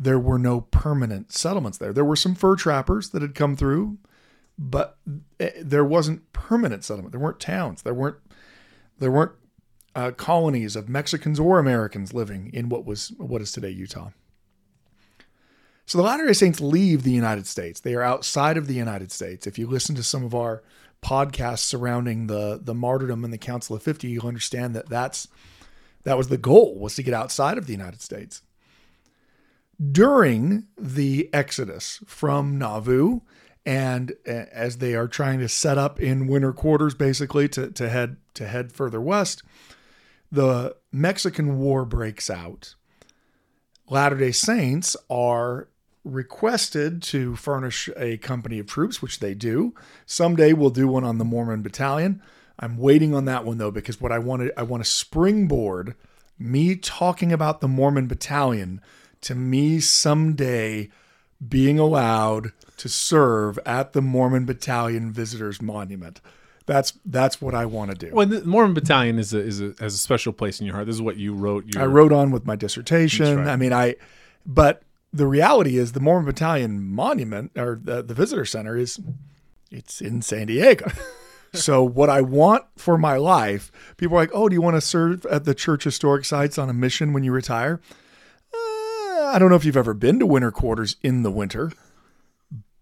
[0.00, 1.92] there were no permanent settlements there.
[1.92, 3.98] There were some fur trappers that had come through
[4.62, 4.98] but
[5.40, 7.12] eh, there wasn't permanent settlement.
[7.12, 7.82] There weren't towns.
[7.82, 8.18] There weren't
[8.98, 9.32] there weren't
[9.94, 14.10] uh, colonies of Mexicans or Americans living in what was what is today Utah.
[15.86, 17.80] So the Latter-day Saints leave the United States.
[17.80, 19.46] They are outside of the United States.
[19.46, 20.62] If you listen to some of our
[21.02, 25.26] podcasts surrounding the the martyrdom and the Council of 50, you'll understand that that's
[26.04, 28.42] that was the goal was to get outside of the United States.
[29.90, 33.20] during the exodus from Nauvoo
[33.66, 37.88] and uh, as they are trying to set up in winter quarters basically to, to
[37.88, 39.42] head to head further west
[40.32, 42.74] the mexican war breaks out.
[43.88, 45.68] Latter day saints are
[46.04, 49.74] requested to furnish a company of troops which they do.
[50.06, 52.22] Someday we'll do one on the mormon battalion.
[52.58, 55.94] I'm waiting on that one though because what i want to i want to springboard
[56.38, 58.80] me talking about the mormon battalion
[59.22, 60.88] to me someday
[61.46, 66.20] being allowed to serve at the Mormon Battalion Visitors Monument.
[66.66, 68.14] That's that's what I want to do.
[68.14, 70.86] Well, the Mormon Battalion is a, is a, has a special place in your heart.
[70.86, 71.66] This is what you wrote.
[71.74, 73.38] Your, I wrote on with my dissertation.
[73.38, 73.48] Right.
[73.48, 73.96] I mean, I,
[74.46, 79.00] but the reality is the Mormon Battalion Monument or the, the Visitor Center is,
[79.70, 80.90] it's in San Diego.
[81.52, 84.80] so what I want for my life, people are like, oh, do you want to
[84.80, 87.80] serve at the church historic sites on a mission when you retire?
[89.30, 91.72] I don't know if you've ever been to winter quarters in the winter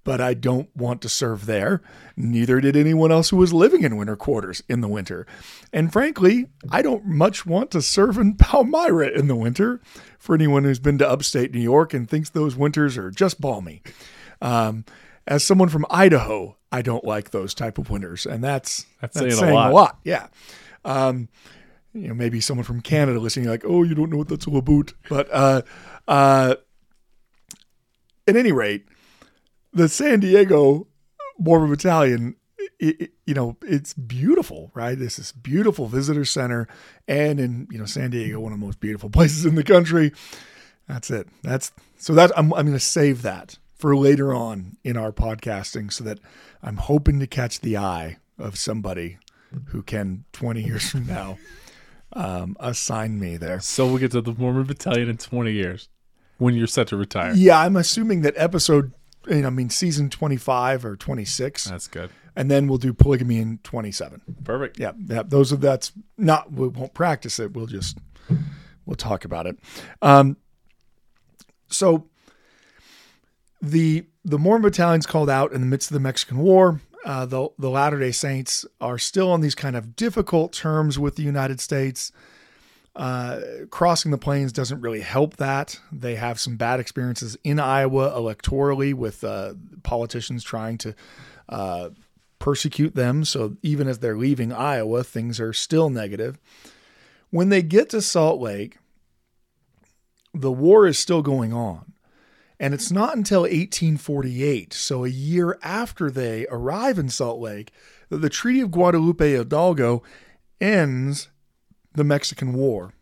[0.08, 1.82] but I don't want to serve there.
[2.16, 5.26] Neither did anyone else who was living in winter quarters in the winter.
[5.70, 9.82] And frankly, I don't much want to serve in Palmyra in the winter
[10.18, 13.82] for anyone who's been to upstate New York and thinks those winters are just balmy.
[14.40, 14.86] Um,
[15.26, 19.36] as someone from Idaho, I don't like those type of winters, and that's that's, that's
[19.36, 19.70] saying, saying, a lot.
[19.70, 19.98] a lot.
[20.04, 20.28] Yeah.
[20.86, 21.28] Um,
[22.02, 24.58] you know, maybe someone from Canada listening, like, oh, you don't know what that's all
[24.58, 24.92] about.
[25.08, 25.62] But uh,
[26.06, 26.56] uh,
[28.26, 28.86] at any rate,
[29.72, 30.86] the San Diego
[31.38, 32.36] Mormon Battalion,
[32.78, 34.98] it, it, you know, it's beautiful, right?
[34.98, 36.68] This is beautiful visitor center,
[37.06, 40.12] and in you know San Diego, one of the most beautiful places in the country.
[40.86, 41.28] That's it.
[41.42, 45.92] That's so that I'm I'm going to save that for later on in our podcasting,
[45.92, 46.18] so that
[46.62, 49.18] I'm hoping to catch the eye of somebody
[49.66, 51.38] who can 20 years from now
[52.12, 53.60] um, assign me there.
[53.60, 55.88] So we'll get to the Mormon Battalion in 20 years
[56.38, 57.34] when you're set to retire.
[57.34, 58.92] Yeah, I'm assuming that episode
[59.28, 61.64] you know, I mean, season 25 or 26.
[61.64, 62.10] That's good.
[62.36, 64.22] And then we'll do polygamy in 27.
[64.44, 64.78] Perfect.
[64.78, 64.92] Yeah.
[65.06, 65.22] Yeah.
[65.24, 67.52] Those are, that's not, we won't practice it.
[67.52, 67.98] We'll just,
[68.86, 69.58] we'll talk about it.
[70.02, 70.36] Um,
[71.68, 72.08] so
[73.60, 76.80] the, the Mormon battalion's called out in the midst of the Mexican War.
[77.04, 81.16] Uh, the, the Latter day Saints are still on these kind of difficult terms with
[81.16, 82.12] the United States.
[82.96, 85.78] Uh, crossing the plains doesn't really help that.
[85.92, 90.94] They have some bad experiences in Iowa electorally with uh, politicians trying to
[91.48, 91.90] uh,
[92.40, 93.24] persecute them.
[93.24, 96.38] So even as they're leaving Iowa, things are still negative.
[97.30, 98.78] When they get to Salt Lake,
[100.34, 101.92] the war is still going on.
[102.60, 107.70] And it's not until 1848, so a year after they arrive in Salt Lake,
[108.08, 110.02] that the Treaty of Guadalupe Hidalgo
[110.60, 111.28] ends
[111.94, 112.94] the Mexican War.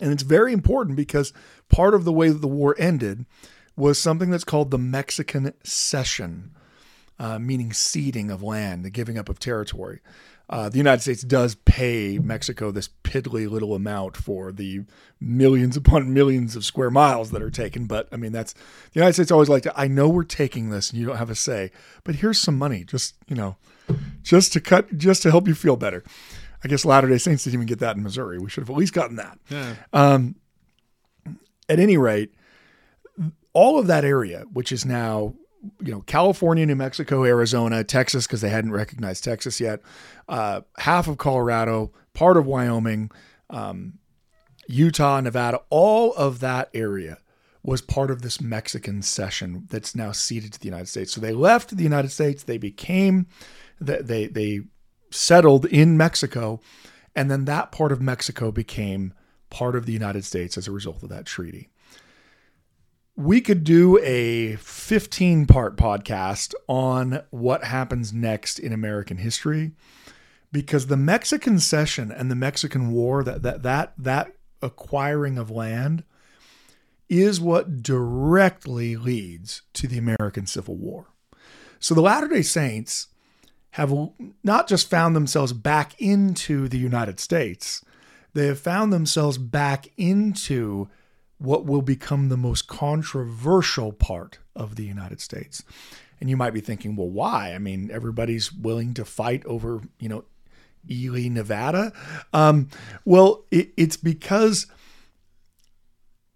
[0.00, 1.32] And it's very important because
[1.68, 3.26] part of the way that the war ended
[3.76, 6.52] was something that's called the Mexican Cession,
[7.18, 10.00] uh, meaning ceding of land, the giving up of territory.
[10.48, 14.84] Uh, the United States does pay Mexico this piddly little amount for the
[15.20, 17.86] millions upon millions of square miles that are taken.
[17.86, 18.60] But I mean, that's the
[18.94, 21.34] United States always like to, I know we're taking this and you don't have a
[21.34, 21.72] say,
[22.04, 23.56] but here's some money, just, you know,
[24.22, 26.04] just to cut, just to help you feel better.
[26.62, 28.38] I guess Latter day Saints didn't even get that in Missouri.
[28.38, 29.38] We should have at least gotten that.
[29.50, 29.74] Yeah.
[29.92, 30.36] Um,
[31.68, 32.32] at any rate,
[33.52, 35.34] all of that area, which is now,
[35.80, 39.80] you know, California, New Mexico, Arizona, Texas, because they hadn't recognized Texas yet,
[40.28, 43.10] uh, half of Colorado, part of Wyoming,
[43.50, 43.98] um,
[44.68, 47.18] Utah, Nevada, all of that area
[47.62, 51.12] was part of this Mexican cession that's now ceded to the United States.
[51.12, 52.44] So they left the United States.
[52.44, 53.26] They became,
[53.80, 54.60] they they
[55.10, 56.60] settled in Mexico,
[57.14, 59.14] and then that part of Mexico became
[59.50, 61.70] part of the United States as a result of that treaty.
[63.18, 69.72] We could do a 15 part podcast on what happens next in American history
[70.52, 76.04] because the Mexican cession and the Mexican War that that that that acquiring of land
[77.08, 81.06] is what directly leads to the American Civil War.
[81.78, 83.08] So the Latter-day Saints
[83.70, 83.94] have
[84.44, 87.82] not just found themselves back into the United States,
[88.34, 90.90] they have found themselves back into
[91.38, 95.62] what will become the most controversial part of the United States.
[96.20, 97.52] And you might be thinking, well, why?
[97.52, 100.24] I mean, everybody's willing to fight over, you know,
[100.90, 101.92] Ely, Nevada.
[102.32, 102.68] Um,
[103.04, 104.66] well, it, it's because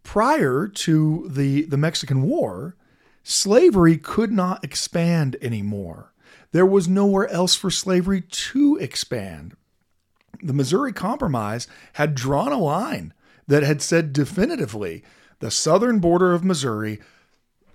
[0.02, 2.76] prior to the, the Mexican War,
[3.22, 6.12] slavery could not expand anymore.
[6.52, 9.56] There was nowhere else for slavery to expand.
[10.42, 13.14] The Missouri Compromise had drawn a line
[13.50, 15.02] that had said definitively
[15.40, 17.00] the southern border of Missouri,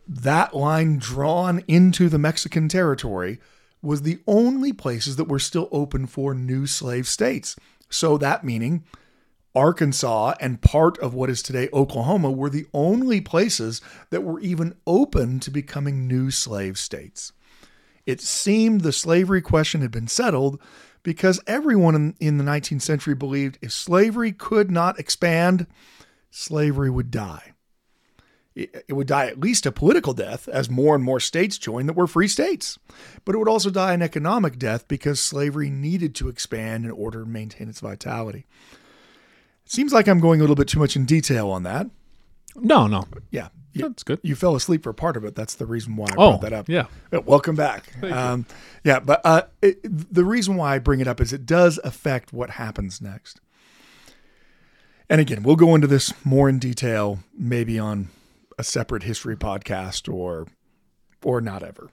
[0.08, 3.40] that line drawn into the Mexican territory,
[3.82, 7.58] was the only places that were still open for new slave states.
[7.90, 8.86] So that meaning
[9.54, 14.76] Arkansas and part of what is today Oklahoma were the only places that were even
[14.88, 17.34] open to becoming new slave states.
[18.06, 20.62] It seemed the slavery question had been settled
[21.06, 25.68] because everyone in, in the 19th century believed if slavery could not expand,
[26.32, 27.54] slavery would die.
[28.56, 31.88] It, it would die at least a political death as more and more states joined
[31.88, 32.80] that were free states.
[33.24, 37.24] But it would also die an economic death because slavery needed to expand in order
[37.24, 38.48] to maintain its vitality.
[39.64, 41.88] It seems like I'm going a little bit too much in detail on that.
[42.56, 43.50] No, no, Yeah.
[43.76, 44.20] You, that's good.
[44.24, 45.36] you fell asleep for part of it.
[45.36, 46.70] That's the reason why I Oh, brought that up.
[46.70, 46.86] yeah.
[47.12, 47.84] Uh, Welcome back.
[48.04, 48.46] Um,
[48.84, 52.32] yeah, but uh, it, the reason why I bring it up is it does affect
[52.32, 53.42] what happens next.
[55.10, 58.08] And again, we'll go into this more in detail, maybe on
[58.58, 60.48] a separate history podcast or
[61.24, 61.90] or not ever.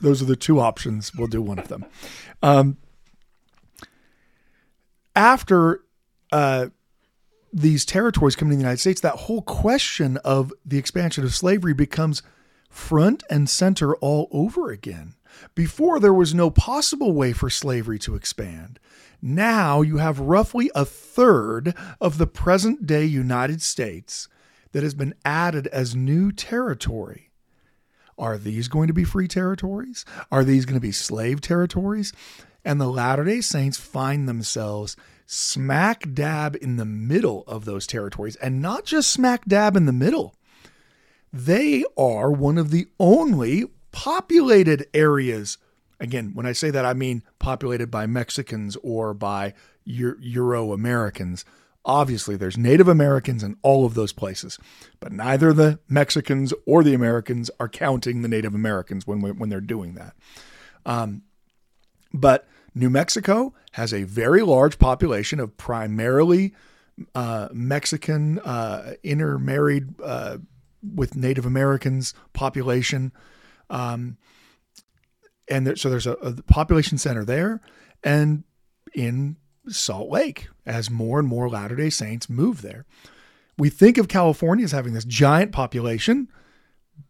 [0.00, 1.12] Those are the two options.
[1.14, 1.86] We'll do one of them.
[2.42, 2.76] Um,
[5.14, 5.80] after
[6.32, 6.66] uh,
[7.56, 11.72] these territories coming to the United States, that whole question of the expansion of slavery
[11.72, 12.22] becomes
[12.68, 15.14] front and center all over again.
[15.54, 18.78] Before, there was no possible way for slavery to expand.
[19.22, 24.28] Now you have roughly a third of the present day United States
[24.72, 27.30] that has been added as new territory.
[28.18, 30.04] Are these going to be free territories?
[30.30, 32.12] Are these going to be slave territories?
[32.66, 34.94] And the Latter day Saints find themselves
[35.26, 38.36] smack dab in the middle of those territories.
[38.36, 40.34] And not just smack dab in the middle,
[41.32, 45.58] they are one of the only populated areas.
[46.00, 51.44] Again, when I say that, I mean populated by Mexicans or by Euro Americans.
[51.84, 54.58] Obviously, there's Native Americans in all of those places,
[54.98, 59.60] but neither the Mexicans or the Americans are counting the Native Americans when, when they're
[59.60, 60.14] doing that.
[60.84, 61.22] Um,
[62.16, 66.54] but New Mexico has a very large population of primarily
[67.14, 70.38] uh, Mexican uh, intermarried uh,
[70.94, 73.12] with Native Americans population.
[73.70, 74.16] Um,
[75.48, 77.60] and there, so there's a, a population center there.
[78.02, 78.44] And
[78.94, 79.36] in
[79.68, 82.84] Salt Lake, as more and more Latter day Saints move there.
[83.58, 86.28] We think of California as having this giant population,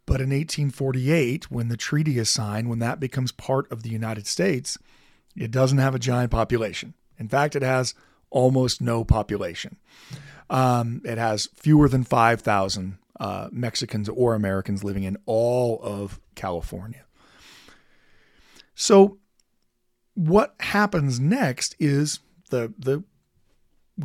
[0.06, 4.26] but in 1848, when the treaty is signed, when that becomes part of the United
[4.26, 4.78] States,
[5.36, 6.94] it doesn't have a giant population.
[7.18, 7.94] In fact, it has
[8.30, 9.76] almost no population.
[10.48, 17.04] Um, it has fewer than 5,000 uh, Mexicans or Americans living in all of California.
[18.74, 19.18] So,
[20.14, 22.20] what happens next is
[22.50, 23.04] the the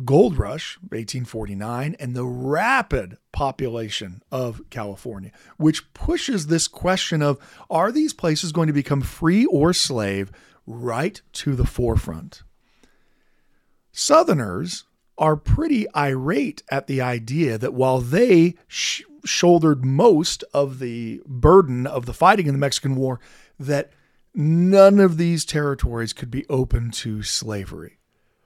[0.04, 7.92] gold rush 1849 and the rapid population of California which pushes this question of are
[7.92, 10.32] these places going to become free or slave
[10.66, 12.42] right to the forefront.
[13.92, 14.84] Southerners
[15.18, 21.86] are pretty irate at the idea that while they sh- shouldered most of the burden
[21.86, 23.20] of the fighting in the Mexican war
[23.58, 23.92] that
[24.34, 27.98] none of these territories could be open to slavery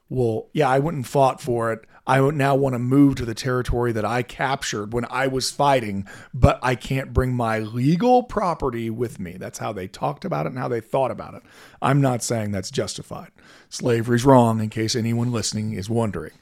[0.08, 1.84] well, yeah, I went and fought for it.
[2.06, 6.06] I now want to move to the territory that I captured when I was fighting,
[6.32, 9.32] but I can't bring my legal property with me.
[9.32, 11.42] That's how they talked about it and how they thought about it.
[11.82, 13.32] I'm not saying that's justified.
[13.68, 16.34] Slavery's wrong, in case anyone listening is wondering.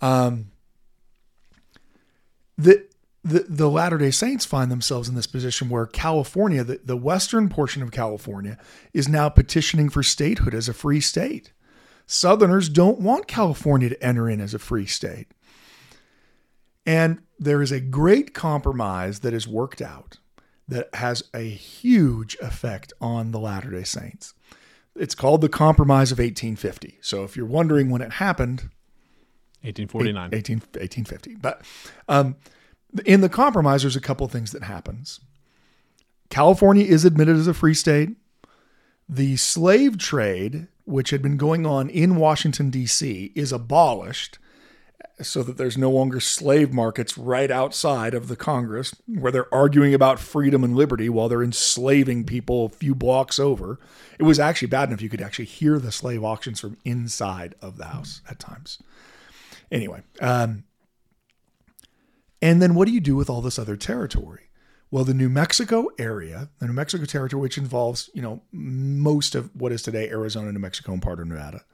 [0.00, 0.52] Um,
[2.56, 2.86] the
[3.24, 7.48] the, the Latter day Saints find themselves in this position where California, the, the western
[7.48, 8.58] portion of California,
[8.92, 11.52] is now petitioning for statehood as a free state.
[12.06, 15.28] Southerners don't want California to enter in as a free state.
[16.84, 20.18] And there is a great compromise that is worked out
[20.68, 24.34] that has a huge effect on the Latter day Saints.
[24.94, 26.98] It's called the Compromise of 1850.
[27.00, 28.70] So if you're wondering when it happened,
[29.62, 30.30] 1849.
[30.32, 31.36] 18, 1850.
[31.36, 31.62] But
[32.08, 32.36] um,
[33.06, 35.20] in the compromise, there's a couple things that happens.
[36.30, 38.10] California is admitted as a free state.
[39.08, 44.38] The slave trade which had been going on in Washington, D.C., is abolished
[45.20, 49.94] so that there's no longer slave markets right outside of the Congress where they're arguing
[49.94, 53.78] about freedom and liberty while they're enslaving people a few blocks over.
[54.18, 57.76] It was actually bad enough you could actually hear the slave auctions from inside of
[57.76, 58.78] the house at times.
[59.70, 60.64] Anyway, um,
[62.40, 64.48] and then what do you do with all this other territory?
[64.92, 69.50] Well, the New Mexico area, the New Mexico territory, which involves, you know, most of
[69.56, 71.64] what is today Arizona, New Mexico, and part of Nevada,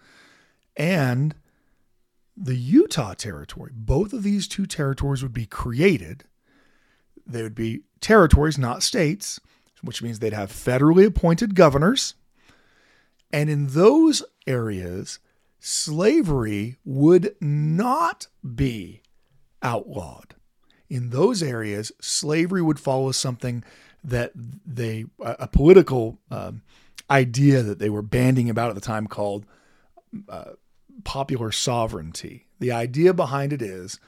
[0.76, 1.34] and
[2.36, 6.24] the Utah territory, both of these two territories would be created
[7.28, 9.38] they would be territories, not states,
[9.82, 12.14] which means they'd have federally appointed governors.
[13.30, 15.18] And in those areas,
[15.60, 19.02] slavery would not be
[19.62, 20.34] outlawed.
[20.88, 23.62] In those areas, slavery would follow something
[24.02, 26.62] that they, a political um,
[27.10, 29.44] idea that they were banding about at the time called
[30.28, 30.52] uh,
[31.04, 32.46] popular sovereignty.
[32.58, 33.98] The idea behind it is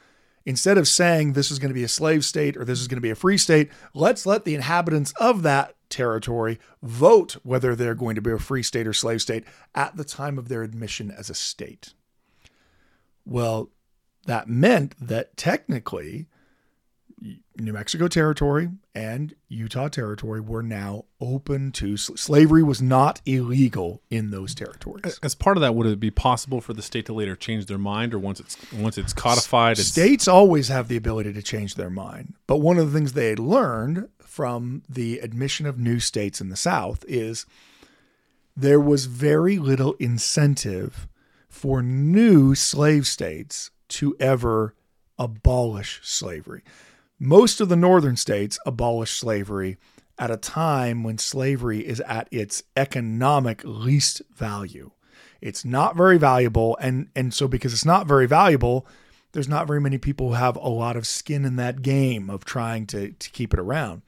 [0.47, 2.97] instead of saying this is going to be a slave state or this is going
[2.97, 7.95] to be a free state, let's let the inhabitants of that territory vote whether they're
[7.95, 11.11] going to be a free state or slave state at the time of their admission
[11.11, 11.95] as a state.
[13.25, 13.71] Well,
[14.27, 16.27] that meant that technically
[17.21, 24.31] New Mexico territory and Utah territory were now open to slavery was not illegal in
[24.31, 25.21] those territories.
[25.23, 27.79] As part of that, would it be possible for the state to later change their
[27.79, 29.89] mind, or once it's once it's codified, it's...
[29.89, 32.35] states always have the ability to change their mind.
[32.47, 36.49] But one of the things they had learned from the admission of new states in
[36.49, 37.45] the South is
[38.57, 41.07] there was very little incentive
[41.49, 44.75] for new slave states to ever
[45.19, 46.63] abolish slavery
[47.21, 49.77] most of the northern states abolished slavery
[50.19, 54.91] at a time when slavery is at its economic least value.
[55.43, 58.87] It's not very valuable and and so because it's not very valuable,
[59.33, 62.45] there's not very many people who have a lot of skin in that game of
[62.45, 64.03] trying to, to keep it around.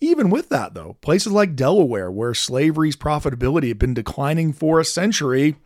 [0.00, 4.84] Even with that though, places like Delaware where slavery's profitability had been declining for a
[4.84, 5.56] century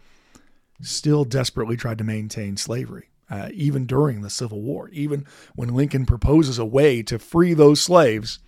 [0.81, 4.89] still desperately tried to maintain slavery uh, even during the Civil War.
[4.91, 8.39] Even when Lincoln proposes a way to free those slaves,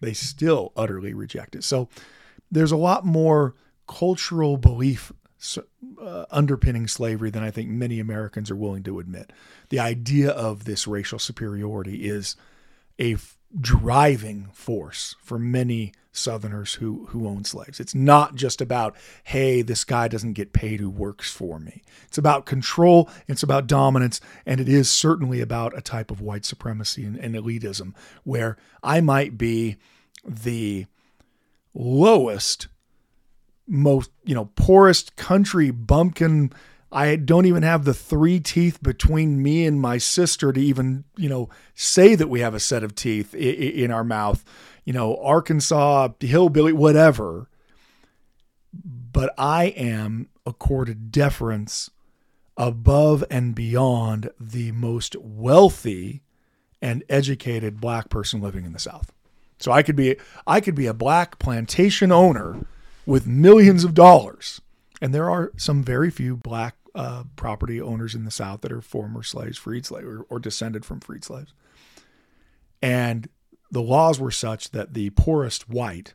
[0.00, 1.64] they still utterly reject it.
[1.64, 1.88] So
[2.50, 3.54] there's a lot more
[3.86, 5.12] cultural belief
[6.00, 9.32] uh, underpinning slavery than I think many Americans are willing to admit.
[9.68, 12.36] The idea of this racial superiority is
[12.98, 13.16] a
[13.60, 17.80] driving force for many Southerners who who own slaves.
[17.80, 18.94] It's not just about,
[19.24, 21.82] hey, this guy doesn't get paid who works for me.
[22.06, 26.44] It's about control, it's about dominance, and it is certainly about a type of white
[26.44, 29.76] supremacy and, and elitism where I might be
[30.24, 30.86] the
[31.74, 32.68] lowest,
[33.66, 36.52] most, you know, poorest country bumpkin
[36.94, 41.28] I don't even have the three teeth between me and my sister to even, you
[41.28, 44.44] know, say that we have a set of teeth in our mouth
[44.84, 47.48] you know, Arkansas, hillbilly, whatever.
[48.72, 51.90] But I am accorded deference
[52.56, 56.22] above and beyond the most wealthy
[56.82, 59.12] and educated black person living in the South.
[59.58, 60.16] So I could be
[60.46, 62.66] I could be a black plantation owner
[63.06, 64.60] with millions of dollars,
[65.00, 68.80] and there are some very few black uh, property owners in the South that are
[68.80, 71.52] former slaves, freed slaves, or, or descended from freed slaves.
[72.80, 73.28] And
[73.70, 76.14] the laws were such that the poorest white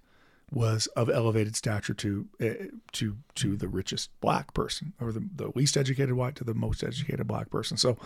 [0.51, 5.51] was of elevated stature to uh, to to the richest black person, or the, the
[5.55, 7.77] least educated white to the most educated black person.
[7.77, 7.97] So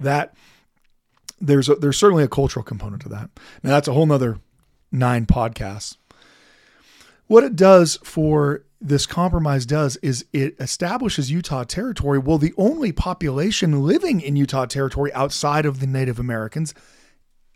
[0.00, 0.34] that
[1.40, 3.30] there's a, there's certainly a cultural component to that.
[3.62, 4.38] Now that's a whole nother
[4.90, 5.96] nine podcasts.
[7.26, 12.18] What it does for this compromise does is it establishes Utah territory.
[12.18, 16.74] Well, the only population living in Utah territory outside of the Native Americans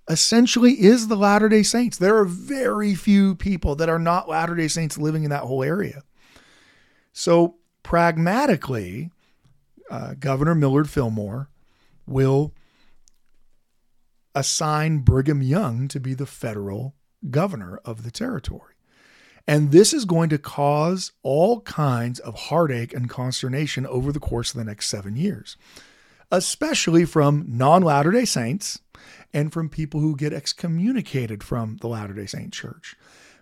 [0.09, 1.99] essentially is the Latter day Saints.
[1.99, 5.63] There are very few people that are not Latter day Saints living in that whole
[5.63, 6.03] area.
[7.13, 9.11] So, pragmatically,
[9.91, 11.51] uh, Governor Millard Fillmore
[12.07, 12.55] will
[14.35, 16.95] assign Brigham Young to be the federal
[17.29, 18.78] governor of the territory.
[19.49, 24.51] And this is going to cause all kinds of heartache and consternation over the course
[24.51, 25.57] of the next seven years,
[26.31, 28.81] especially from non Latter day Saints
[29.33, 32.95] and from people who get excommunicated from the Latter day Saint church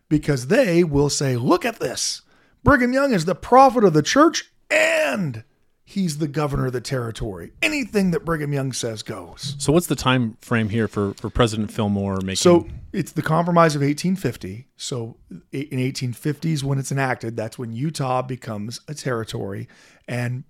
[0.08, 2.22] because they will say, Look at this.
[2.62, 5.42] Brigham Young is the prophet of the church and
[5.88, 7.52] he's the governor of the territory.
[7.62, 9.54] Anything that Brigham Young says goes.
[9.58, 13.76] So what's the time frame here for, for President Fillmore making So it's the compromise
[13.76, 14.66] of 1850.
[14.76, 19.68] So in 1850s when it's enacted, that's when Utah becomes a territory
[20.08, 20.42] and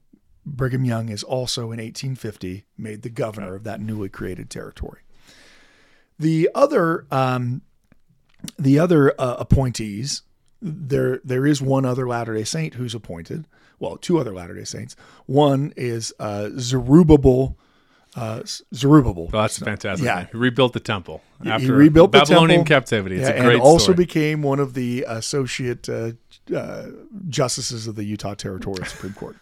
[0.47, 5.01] Brigham Young is also in 1850 made the governor of that newly created territory.
[6.19, 7.61] The other um,
[8.59, 10.23] the other uh, appointees
[10.63, 13.47] there there is one other Latter Day Saint who's appointed.
[13.79, 14.97] Well, two other Latter Day Saints.
[15.27, 17.57] One is uh, Zerubbabel.
[18.15, 18.43] Uh,
[18.75, 19.29] Zerubbabel.
[19.33, 20.07] Oh, that's fantastic.
[20.07, 22.75] Yeah, he rebuilt the temple after he rebuilt Babylonian temple.
[22.75, 23.17] captivity.
[23.17, 23.97] It's yeah, a great and also story.
[23.97, 26.13] became one of the associate uh,
[26.55, 26.87] uh,
[27.29, 29.37] justices of the Utah Territorial Supreme Court.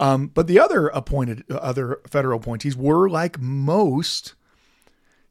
[0.00, 4.34] Um, but the other appointed, other federal appointees were like most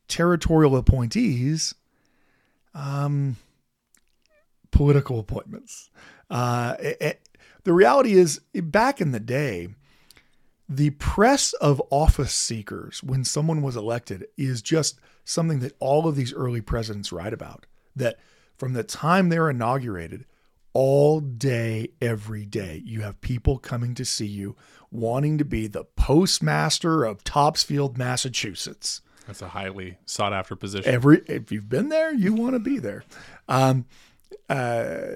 [0.08, 1.74] territorial appointees
[2.74, 3.38] um,
[4.82, 5.92] political appointments.
[6.32, 7.30] Uh, it, it,
[7.66, 9.68] the reality is, back in the day,
[10.68, 16.16] the press of office seekers when someone was elected is just something that all of
[16.16, 17.68] these early presidents write about.
[17.96, 18.18] That
[18.58, 20.26] from the time they're inaugurated,
[20.74, 24.56] all day, every day, you have people coming to see you
[24.90, 29.02] wanting to be the postmaster of Topsfield, Massachusetts.
[29.28, 30.92] That's a highly sought after position.
[30.92, 33.04] Every if you've been there, you want to be there.
[33.48, 33.86] Um,
[34.50, 35.16] uh,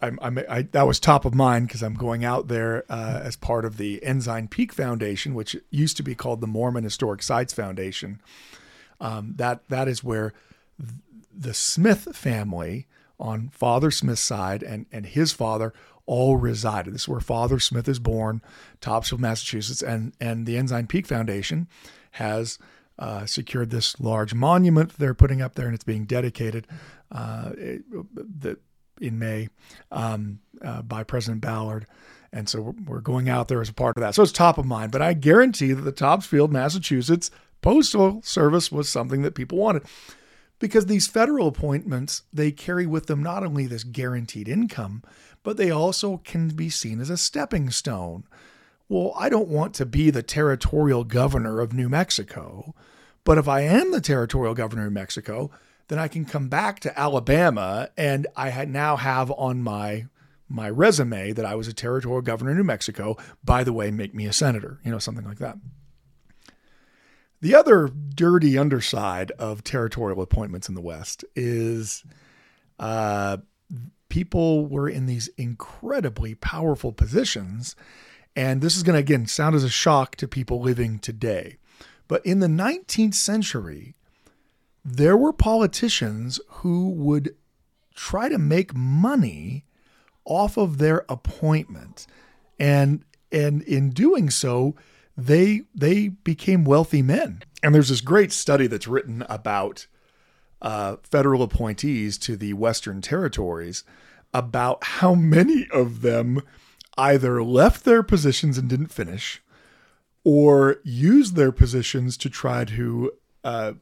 [0.00, 3.36] I'm, I'm, I, that was top of mind because I'm going out there uh, as
[3.36, 7.52] part of the Ensign Peak Foundation, which used to be called the Mormon Historic Sites
[7.52, 8.20] Foundation.
[9.00, 10.32] Um, that that is where
[11.34, 12.86] the Smith family
[13.18, 15.72] on Father Smith's side and and his father
[16.06, 16.94] all resided.
[16.94, 18.42] This is where Father Smith is born,
[18.80, 21.68] Topsfield, Massachusetts, and and the Ensign Peak Foundation
[22.12, 22.58] has
[22.98, 26.66] uh, secured this large monument they're putting up there, and it's being dedicated
[27.10, 28.58] uh, the,
[29.00, 29.48] in May
[29.90, 31.86] um, uh, by President Ballard.
[32.32, 34.14] And so we're going out there as a part of that.
[34.14, 34.92] So it's top of mind.
[34.92, 37.30] But I guarantee that the Topsfield, Massachusetts
[37.62, 39.84] Postal Service was something that people wanted
[40.58, 45.02] because these federal appointments they carry with them not only this guaranteed income
[45.42, 48.24] but they also can be seen as a stepping stone
[48.88, 52.74] well i don't want to be the territorial governor of new mexico
[53.24, 55.50] but if i am the territorial governor of mexico
[55.88, 60.06] then I can come back to Alabama and I now have on my
[60.50, 63.18] my resume that I was a territorial governor of New Mexico.
[63.44, 65.58] By the way, make me a senator, you know, something like that.
[67.40, 72.02] The other dirty underside of territorial appointments in the West is
[72.78, 73.36] uh,
[74.08, 77.76] people were in these incredibly powerful positions.
[78.34, 81.58] And this is going to, again, sound as a shock to people living today.
[82.08, 83.94] But in the 19th century,
[84.84, 87.34] there were politicians who would
[87.94, 89.64] try to make money
[90.24, 92.06] off of their appointment.
[92.58, 94.74] And and in doing so
[95.16, 97.42] they they became wealthy men.
[97.62, 99.86] And there's this great study that's written about
[100.62, 103.84] uh, federal appointees to the western territories
[104.32, 106.40] about how many of them
[106.96, 109.42] either left their positions and didn't finish
[110.24, 113.12] or used their positions to try to
[113.44, 113.72] uh,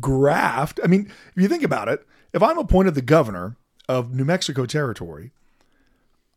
[0.00, 0.80] graft.
[0.82, 3.56] I mean, if you think about it, if I'm appointed the governor
[3.88, 5.32] of New Mexico Territory,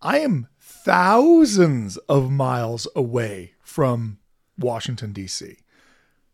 [0.02, 4.20] I am thousands of miles away from
[4.58, 5.58] Washington, D.C.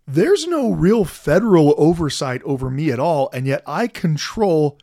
[0.06, 4.80] There's no real federal oversight over me at all, and yet I control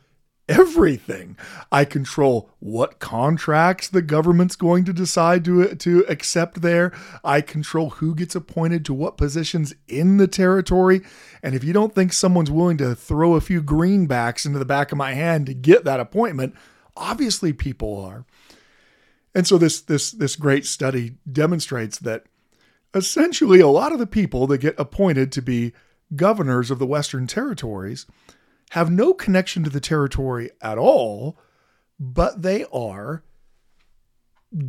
[0.49, 1.36] everything.
[1.72, 6.92] I control what contracts the government's going to decide to to accept there.
[7.22, 11.03] I control who gets appointed to what positions in the territory.
[11.42, 14.92] And if you don't think someone's willing to throw a few greenbacks into the back
[14.92, 16.55] of my hand to get that appointment,
[16.97, 18.24] obviously people are.
[19.34, 22.24] And so this this this great study demonstrates that
[22.95, 25.72] essentially a lot of the people that get appointed to be
[26.14, 28.07] governors of the western territories
[28.75, 31.39] have no connection to the territory at all,
[32.01, 33.22] but they are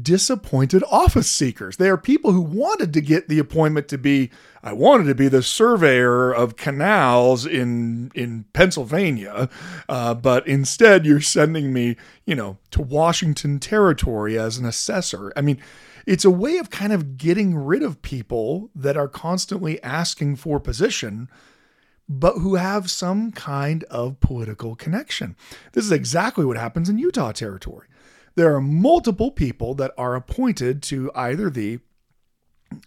[0.04, 1.78] disappointed office seekers.
[1.78, 4.30] They are people who wanted to get the appointment to be
[4.62, 9.50] I wanted to be the surveyor of canals in in Pennsylvania,
[9.90, 11.96] uh, but instead you're sending me,
[12.28, 15.34] you know, to Washington territory as an assessor.
[15.36, 15.60] I mean,
[16.06, 20.60] it's a way of kind of getting rid of people that are constantly asking for
[20.60, 21.28] position
[22.08, 25.36] but who have some kind of political connection.
[25.74, 27.88] This is exactly what happens in Utah territory.
[28.36, 31.80] There are multiple people that are appointed to either the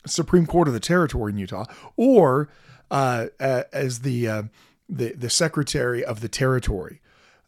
[0.06, 1.64] Supreme Court of the territory in Utah
[1.96, 2.48] or
[2.90, 4.42] uh, as the, uh,
[4.88, 7.00] the the secretary of the territory,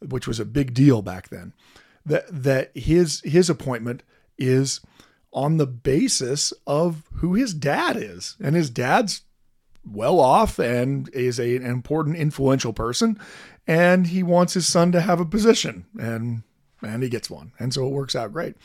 [0.07, 1.53] which was a big deal back then.
[2.05, 4.03] That that his his appointment
[4.39, 4.81] is
[5.33, 9.23] on the basis of who his dad is, and his dad's
[9.85, 13.18] well off and is a, an important, influential person,
[13.66, 16.43] and he wants his son to have a position, and
[16.83, 18.57] and he gets one, and so it works out great.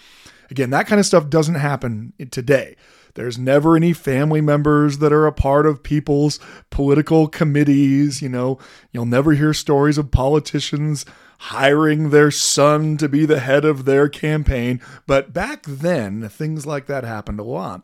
[0.50, 2.76] Again, that kind of stuff doesn't happen today.
[3.16, 6.40] There's never any family members that are a part of people's
[6.70, 8.22] political committees.
[8.22, 8.60] You know,
[8.92, 11.06] you'll never hear stories of politicians
[11.40, 14.82] hiring their son to be the head of their campaign.
[15.08, 17.84] But back then, things like that happened a lot.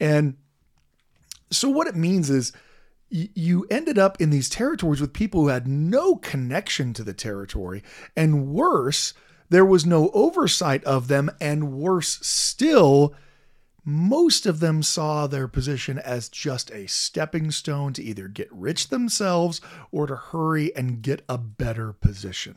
[0.00, 0.36] And
[1.50, 2.52] so what it means is
[3.08, 7.82] you ended up in these territories with people who had no connection to the territory
[8.16, 9.14] and worse
[9.48, 13.14] there was no oversight of them and worse still
[13.88, 18.88] most of them saw their position as just a stepping stone to either get rich
[18.88, 19.60] themselves
[19.92, 22.56] or to hurry and get a better position.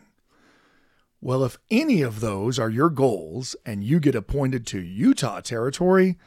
[1.22, 6.18] Well, if any of those are your goals and you get appointed to Utah territory,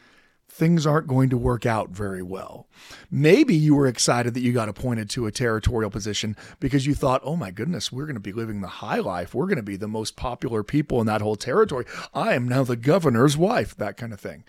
[0.55, 2.69] things aren't going to work out very well.
[3.11, 7.23] Maybe you were excited that you got appointed to a territorial position because you thought,
[7.25, 9.35] oh my goodness, we're going to be living the high life.
[9.35, 11.87] We're going to be the most popular people in that whole territory.
[12.13, 14.45] I am now the governor's wife, that kind of thing.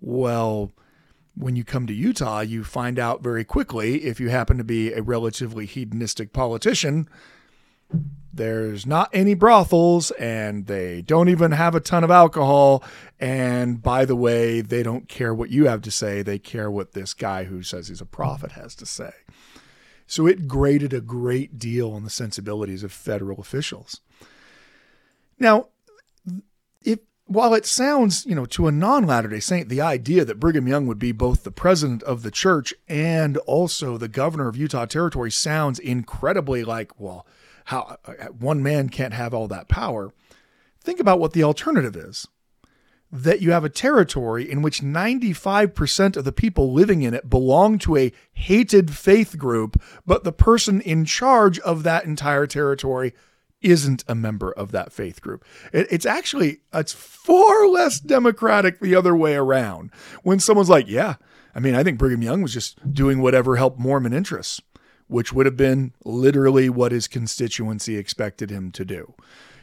[0.00, 0.70] Well,
[1.34, 4.92] when you come to Utah, you find out very quickly if you happen to be
[4.92, 7.08] a relatively hedonistic politician
[8.38, 12.82] there's not any brothels and they don't even have a ton of alcohol.
[13.18, 16.92] And by the way, they don't care what you have to say, they care what
[16.92, 19.10] this guy who says he's a prophet has to say.
[20.06, 24.00] So it grated a great deal on the sensibilities of federal officials.
[25.38, 25.66] Now,
[26.82, 30.40] if while it sounds, you know, to a non Latter day Saint, the idea that
[30.40, 34.56] Brigham Young would be both the president of the church and also the governor of
[34.56, 37.26] Utah Territory sounds incredibly like, well,
[37.68, 40.10] how uh, one man can't have all that power.
[40.80, 42.26] Think about what the alternative is
[43.12, 47.78] that you have a territory in which 95% of the people living in it belong
[47.78, 53.14] to a hated faith group, but the person in charge of that entire territory
[53.60, 55.44] isn't a member of that faith group.
[55.72, 59.90] it's actually it's far less democratic the other way around.
[60.22, 61.16] When someone's like, "Yeah,
[61.54, 64.60] I mean, I think Brigham Young was just doing whatever helped Mormon interests."
[65.08, 69.14] Which would have been literally what his constituency expected him to do.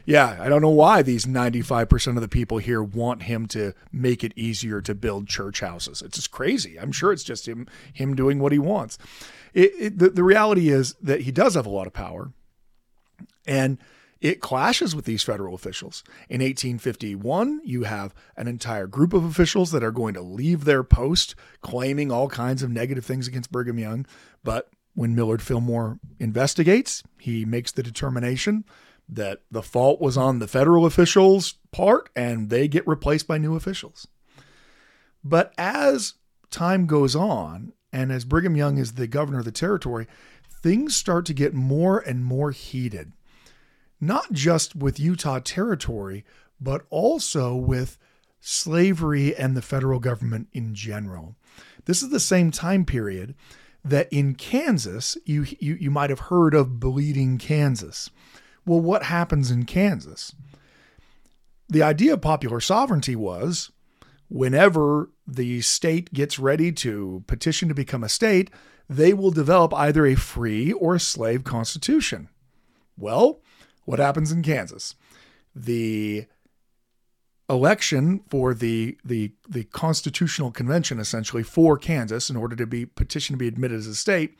[0.04, 4.22] Yeah, I don't know why these 95% of the people here want him to make
[4.22, 6.00] it easier to build church houses.
[6.00, 6.78] It's just crazy.
[6.78, 8.98] I'm sure it's just him him doing what he wants.
[9.52, 12.30] It, it, the, the reality is that he does have a lot of power.
[13.48, 13.78] And
[14.20, 16.02] it clashes with these federal officials.
[16.28, 20.84] In 1851, you have an entire group of officials that are going to leave their
[20.84, 24.06] post claiming all kinds of negative things against Brigham Young,
[24.42, 28.64] but when Millard Fillmore investigates, he makes the determination
[29.08, 33.54] that the fault was on the federal officials' part and they get replaced by new
[33.54, 34.08] officials.
[35.22, 36.14] But as
[36.50, 40.06] time goes on, and as Brigham Young is the governor of the territory,
[40.62, 43.12] things start to get more and more heated,
[44.00, 46.24] not just with Utah territory,
[46.58, 47.98] but also with
[48.40, 51.36] slavery and the federal government in general.
[51.84, 53.34] This is the same time period
[53.88, 58.10] that in Kansas, you, you, you might have heard of bleeding Kansas.
[58.64, 60.34] Well, what happens in Kansas?
[61.68, 63.70] The idea of popular sovereignty was
[64.28, 68.50] whenever the state gets ready to petition to become a state,
[68.88, 72.28] they will develop either a free or a slave constitution.
[72.96, 73.40] Well,
[73.84, 74.94] what happens in Kansas?
[75.54, 76.26] The
[77.48, 83.34] election for the the the constitutional convention essentially for Kansas in order to be petition
[83.34, 84.36] to be admitted as a state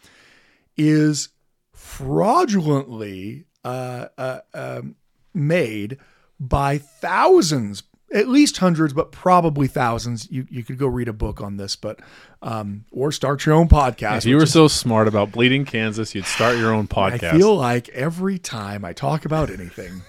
[0.77, 1.29] is
[1.73, 4.97] fraudulently uh, uh, um,
[5.35, 5.99] made
[6.39, 7.83] by thousands,
[8.13, 10.31] at least hundreds, but probably thousands.
[10.31, 12.01] You you could go read a book on this, but
[12.43, 14.19] um, or start your own podcast.
[14.19, 17.35] If you were is, so smart about bleeding Kansas, you'd start your own podcast.
[17.35, 20.03] I feel like every time I talk about anything.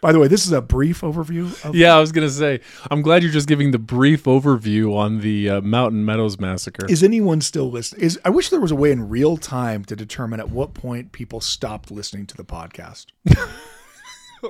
[0.00, 1.64] By the way, this is a brief overview.
[1.64, 4.96] Of- yeah, I was going to say, I'm glad you're just giving the brief overview
[4.96, 6.86] on the uh, Mountain Meadows massacre.
[6.86, 8.02] Is anyone still listening?
[8.02, 11.12] Is I wish there was a way in real time to determine at what point
[11.12, 13.06] people stopped listening to the podcast.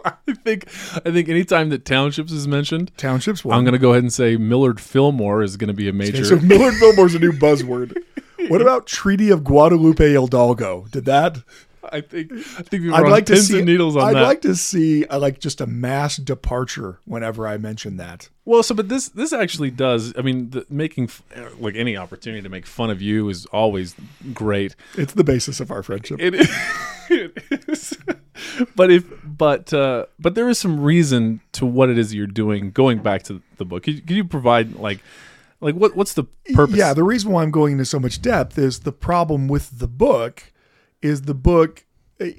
[0.05, 0.13] I
[0.45, 0.69] think
[1.05, 3.45] I think anytime that townships is mentioned, townships.
[3.45, 3.57] One.
[3.57, 6.25] I'm going to go ahead and say Millard Fillmore is going to be a major.
[6.25, 7.97] So Millard Fillmore is a new buzzword.
[8.49, 10.87] what about Treaty of Guadalupe Hidalgo?
[10.93, 11.39] Did that?
[11.93, 14.23] I think I think we were I'd like to see, needles on that.
[14.23, 18.29] I'd like to see I like just a mass departure whenever I mention that.
[18.45, 20.13] Well, so but this this actually does.
[20.17, 21.11] I mean, the, making
[21.59, 23.95] like any opportunity to make fun of you is always
[24.33, 24.77] great.
[24.97, 26.21] It's the basis of our friendship.
[26.21, 26.49] It is.
[27.11, 27.99] it is.
[28.75, 32.71] but if but uh, but there is some reason to what it is you're doing.
[32.71, 35.01] Going back to the book, could, could you provide like
[35.61, 36.25] like what what's the
[36.55, 36.77] purpose?
[36.77, 39.89] Yeah, the reason why I'm going into so much depth is the problem with the
[39.89, 40.53] book
[41.03, 41.85] is the book
[42.21, 42.33] eh,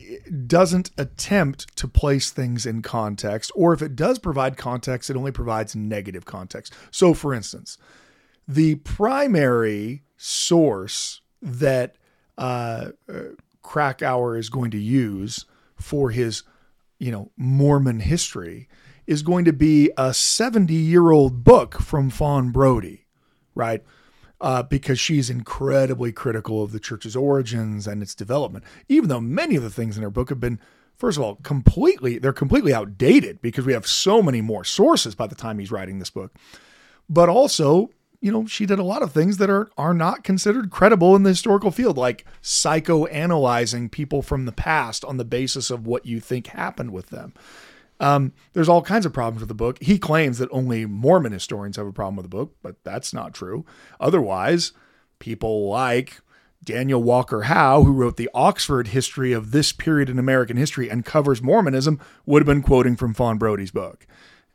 [0.47, 5.32] doesn't attempt to place things in context, or if it does provide context, it only
[5.32, 6.74] provides negative context.
[6.91, 7.78] So, for instance,
[8.47, 11.95] the primary source that
[12.38, 13.22] uh, uh
[13.62, 15.45] Krakauer is going to use
[15.76, 16.43] for his,
[16.99, 18.68] you know, Mormon history
[19.07, 23.05] is going to be a 70 year old book from Fawn Brodie,
[23.55, 23.84] right?
[24.42, 29.56] Uh, because she's incredibly critical of the church's origins and its development, even though many
[29.56, 30.60] of the things in her book have been,
[30.98, 35.28] first of all, completely, they're completely outdated because we have so many more sources by
[35.28, 36.34] the time he's writing this book.
[37.08, 40.72] But also, you know, she did a lot of things that are are not considered
[40.72, 45.86] credible in the historical field, like psychoanalyzing people from the past on the basis of
[45.86, 47.34] what you think happened with them.
[48.02, 49.78] Um, there's all kinds of problems with the book.
[49.82, 53.34] He claims that only Mormon historians have a problem with the book, but that's not
[53.34, 53.64] true.
[53.99, 54.74] Otherwise,
[55.20, 56.20] people like
[56.64, 61.06] Daniel Walker Howe, who wrote the Oxford history of this period in American history and
[61.06, 64.08] covers Mormonism, would have been quoting from Fawn Brodie's book.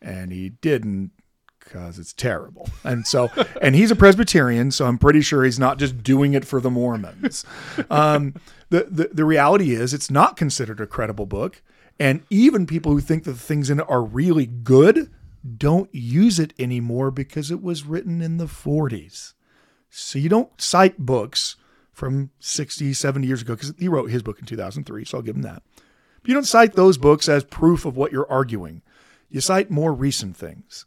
[0.03, 1.13] And he didn't
[1.61, 2.69] because it's terrible.
[2.83, 3.31] And so,
[3.63, 6.71] and he's a Presbyterian, so I'm pretty sure he's not just doing it for the
[6.71, 7.45] Mormons.
[7.91, 8.35] Um,
[8.71, 11.63] the, the, the reality is, it's not considered a credible book.
[11.99, 15.11] And even people who think that the things in it are really good
[15.57, 19.35] don't use it anymore because it was written in the 40s.
[19.89, 21.57] So you don't cite books
[21.93, 25.37] from 60, 70 years ago because he wrote his book in 2003, so I'll give
[25.37, 25.63] him that.
[26.21, 28.83] But you don't cite those books as proof of what you're arguing.
[29.31, 30.85] You cite more recent things.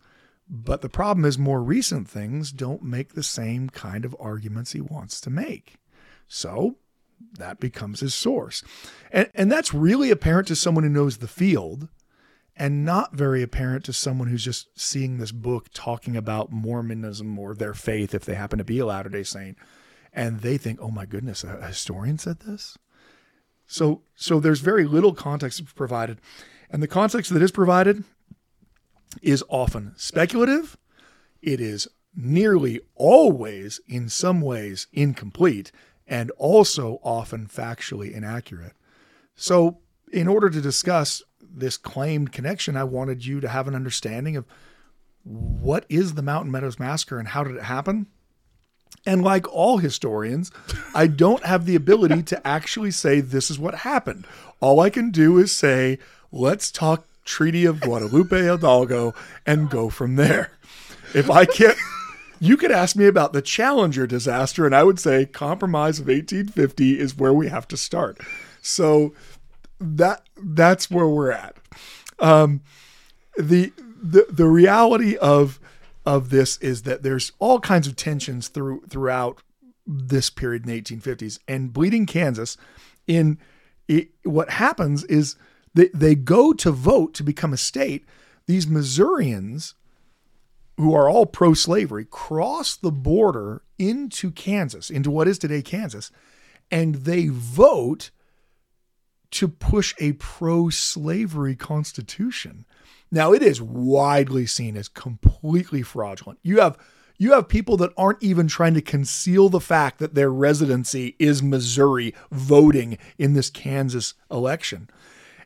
[0.50, 4.82] But the problem is, more recent things don't make the same kind of arguments he
[4.82, 5.76] wants to make.
[6.28, 6.76] So
[7.38, 8.64] that becomes his source.
[9.12, 11.90] And, and that's really apparent to someone who knows the field
[12.56, 17.56] and not very apparent to someone who's just seeing this book talking about Mormonism or
[17.56, 19.58] their faith if they happen to be a Latter day Saint.
[20.12, 22.78] And they think, oh my goodness, a historian said this?
[23.66, 26.20] So, so there's very little context provided.
[26.70, 28.04] And the context that is provided
[29.22, 30.78] is often speculative.
[31.42, 35.72] It is nearly always, in some ways, incomplete
[36.10, 38.74] and also often factually inaccurate.
[39.36, 39.78] So,
[40.12, 44.46] in order to discuss this claimed connection, I wanted you to have an understanding of
[45.24, 48.08] what is the Mountain Meadows Massacre and how did it happen?
[49.06, 50.52] And like all historians,
[50.96, 54.26] I don't have the ability to actually say this is what happened.
[54.60, 56.00] All I can do is say,
[56.32, 59.14] let's talk Treaty of Guadalupe Hidalgo
[59.46, 60.52] and go from there.
[61.14, 61.78] If I can't
[62.40, 67.00] you could ask me about the Challenger disaster, and I would say compromise of 1850
[67.00, 68.20] is where we have to start.
[68.62, 69.14] So
[69.80, 71.58] that that's where we're at.
[72.20, 72.62] Um,
[73.38, 73.72] the
[74.02, 75.60] the the reality of
[76.06, 79.42] of this is that there's all kinds of tensions through throughout
[79.86, 82.58] this period in the 1850s and bleeding Kansas
[83.08, 83.40] in
[83.88, 85.36] it, what happens is
[85.74, 88.06] they, they go to vote to become a state
[88.46, 89.74] these Missourians
[90.80, 96.10] who are all pro slavery, cross the border into Kansas, into what is today Kansas,
[96.72, 98.12] and they vote
[99.32, 102.66] to push a pro slavery constitution.
[103.12, 106.40] Now, it is widely seen as completely fraudulent.
[106.44, 106.78] You have
[107.18, 111.44] you have people that aren't even trying to conceal the fact that their residency is
[111.44, 114.90] Missouri voting in this Kansas election.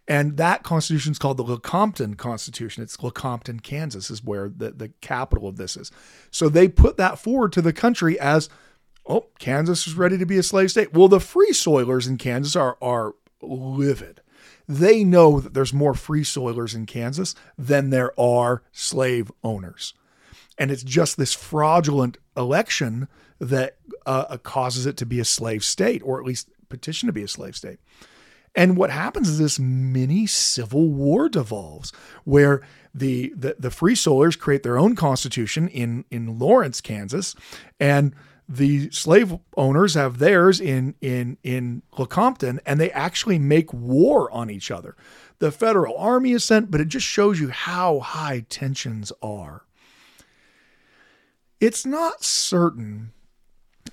[0.07, 2.83] And that constitution is called the Lecompton Constitution.
[2.83, 5.91] It's Lecompton, Kansas, is where the, the capital of this is.
[6.29, 8.49] So they put that forward to the country as,
[9.05, 10.93] oh, Kansas is ready to be a slave state.
[10.93, 14.21] Well, the free soilers in Kansas are, are livid.
[14.67, 19.93] They know that there's more free soilers in Kansas than there are slave owners.
[20.57, 23.07] And it's just this fraudulent election
[23.39, 27.23] that uh, causes it to be a slave state, or at least petition to be
[27.23, 27.79] a slave state.
[28.55, 31.91] And what happens is this mini civil war devolves
[32.23, 32.61] where
[32.93, 37.35] the, the, the free soilers create their own constitution in, in Lawrence, Kansas,
[37.79, 38.13] and
[38.47, 44.49] the slave owners have theirs in, in, in Lecompton, and they actually make war on
[44.49, 44.95] each other.
[45.39, 49.65] The federal army is sent, but it just shows you how high tensions are.
[51.59, 53.13] It's not certain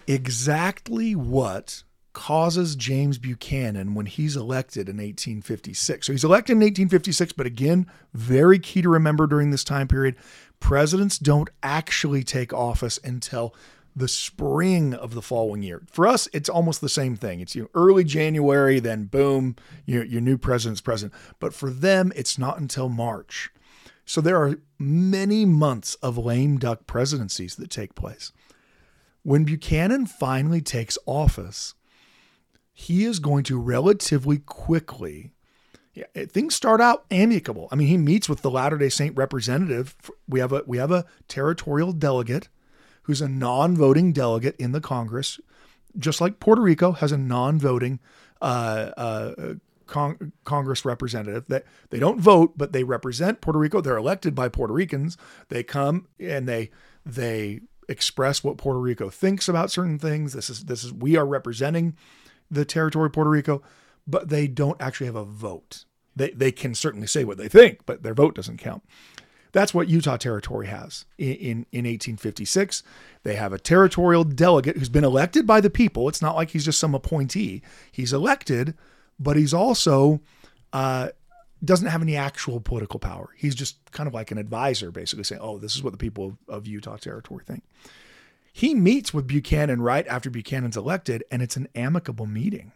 [0.06, 1.84] exactly what
[2.20, 6.06] causes James Buchanan when he's elected in 1856.
[6.06, 10.16] So he's elected in 1856, but again, very key to remember during this time period,
[10.60, 13.54] presidents don't actually take office until
[13.96, 15.80] the spring of the following year.
[15.90, 17.40] For us, it's almost the same thing.
[17.40, 19.56] It's you know, early January, then boom,
[19.86, 21.18] your, your new president's president.
[21.38, 23.48] But for them, it's not until March.
[24.04, 28.30] So there are many months of lame duck presidencies that take place.
[29.22, 31.74] When Buchanan finally takes office,
[32.72, 35.32] he is going to relatively quickly
[35.94, 37.68] yeah, things start out amicable.
[37.72, 39.96] I mean, he meets with the Latter-day Saint representative.
[40.28, 42.48] We have a we have a territorial delegate
[43.02, 45.40] who's a non-voting delegate in the Congress,
[45.98, 47.98] just like Puerto Rico has a non-voting
[48.40, 49.54] uh, uh,
[49.86, 51.44] con- Congress representative.
[51.48, 53.80] That they don't vote, but they represent Puerto Rico.
[53.80, 55.16] They're elected by Puerto Ricans.
[55.48, 56.70] They come and they
[57.04, 60.34] they express what Puerto Rico thinks about certain things.
[60.34, 61.96] This is this is we are representing
[62.51, 63.62] the territory of Puerto Rico,
[64.07, 65.84] but they don't actually have a vote.
[66.16, 68.82] They, they can certainly say what they think, but their vote doesn't count.
[69.53, 72.82] That's what Utah Territory has in, in, in 1856.
[73.22, 76.09] They have a territorial delegate who's been elected by the people.
[76.09, 77.62] It's not like he's just some appointee.
[77.90, 78.74] He's elected,
[79.18, 80.20] but he's also
[80.72, 81.09] uh,
[81.64, 83.30] doesn't have any actual political power.
[83.36, 86.26] He's just kind of like an advisor, basically saying, "Oh, this is what the people
[86.26, 87.64] of, of Utah Territory think."
[88.53, 92.72] He meets with Buchanan right after Buchanan's elected, and it's an amicable meeting.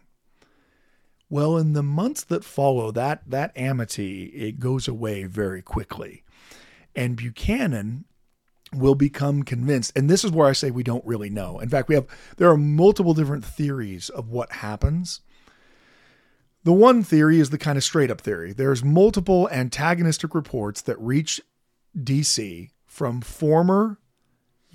[1.29, 6.23] Well, in the months that follow that that amity, it goes away very quickly.
[6.95, 8.05] And Buchanan
[8.73, 11.59] will become convinced and this is where I say we don't really know.
[11.59, 12.07] In fact, we have
[12.37, 15.21] there are multiple different theories of what happens.
[16.63, 18.51] The one theory is the kind of straight up theory.
[18.51, 21.39] There's multiple antagonistic reports that reach
[21.97, 23.99] DC from former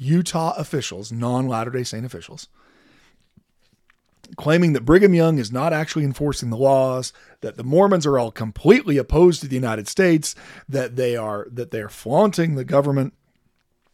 [0.00, 2.48] Utah officials, non Latter day Saint officials,
[4.36, 8.30] claiming that Brigham Young is not actually enforcing the laws, that the Mormons are all
[8.32, 10.34] completely opposed to the United States,
[10.66, 13.12] that they are that they are flaunting the government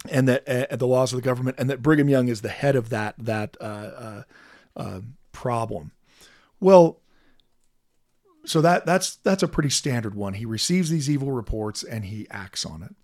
[0.09, 2.77] and that uh, the laws of the government, and that Brigham Young is the head
[2.77, 4.23] of that that uh, uh,
[4.77, 5.01] uh
[5.33, 5.91] problem.
[6.61, 7.01] Well,
[8.45, 10.35] so that that's that's a pretty standard one.
[10.35, 12.95] He receives these evil reports and he acts on it.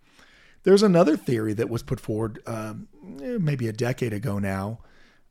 [0.64, 4.78] There's another theory that was put forward um, maybe a decade ago now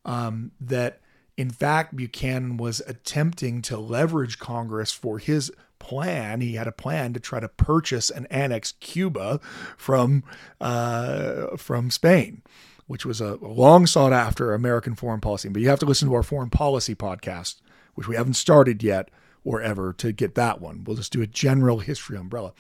[0.06, 1.02] um, that
[1.38, 6.42] in fact, Buchanan was attempting to leverage Congress for his plan.
[6.42, 9.40] He had a plan to try to purchase and annex Cuba
[9.78, 10.24] from
[10.60, 12.44] uh, from Spain,
[12.86, 15.50] which was a long sought after American foreign policy.
[15.50, 17.62] But you have to listen to our foreign policy podcast,
[17.96, 19.10] which we haven't started yet
[19.44, 20.84] or ever to get that one.
[20.84, 22.54] We'll just do a general history umbrella.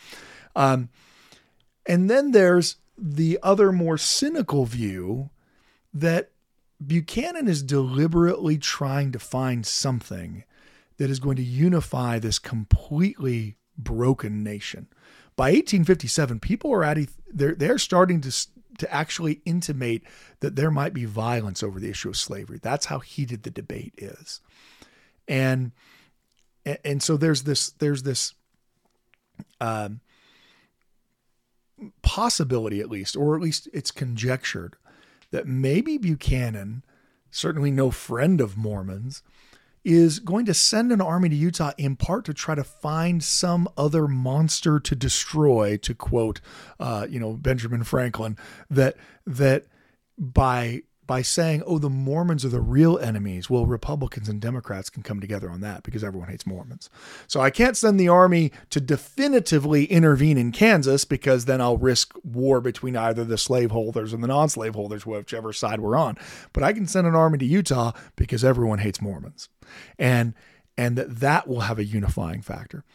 [0.55, 0.89] Um,
[1.85, 5.29] and then there's the other more cynical view
[5.93, 6.31] that
[6.85, 10.43] Buchanan is deliberately trying to find something
[10.97, 14.87] that is going to unify this completely broken nation.
[15.35, 16.97] By 1857, people are at
[17.33, 20.01] they're they're starting to to actually intimate
[20.39, 22.59] that there might be violence over the issue of slavery.
[22.61, 24.41] That's how heated the debate is,
[25.27, 25.71] and
[26.85, 28.33] and so there's this there's this
[29.59, 30.01] um,
[32.01, 34.75] possibility at least, or at least it's conjectured
[35.31, 36.83] that maybe Buchanan,
[37.29, 39.23] certainly no friend of Mormons,
[39.83, 43.67] is going to send an army to Utah in part to try to find some
[43.75, 46.39] other monster to destroy, to quote,
[46.79, 48.37] uh, you know, Benjamin Franklin,
[48.69, 49.65] that that
[50.17, 55.03] by by saying, oh, the Mormons are the real enemies, well, Republicans and Democrats can
[55.03, 56.89] come together on that because everyone hates Mormons.
[57.27, 62.13] So I can't send the army to definitively intervene in Kansas because then I'll risk
[62.23, 66.17] war between either the slaveholders and the non slaveholders, whichever side we're on.
[66.53, 69.49] But I can send an army to Utah because everyone hates Mormons.
[69.99, 70.33] And
[70.77, 72.85] and that that will have a unifying factor.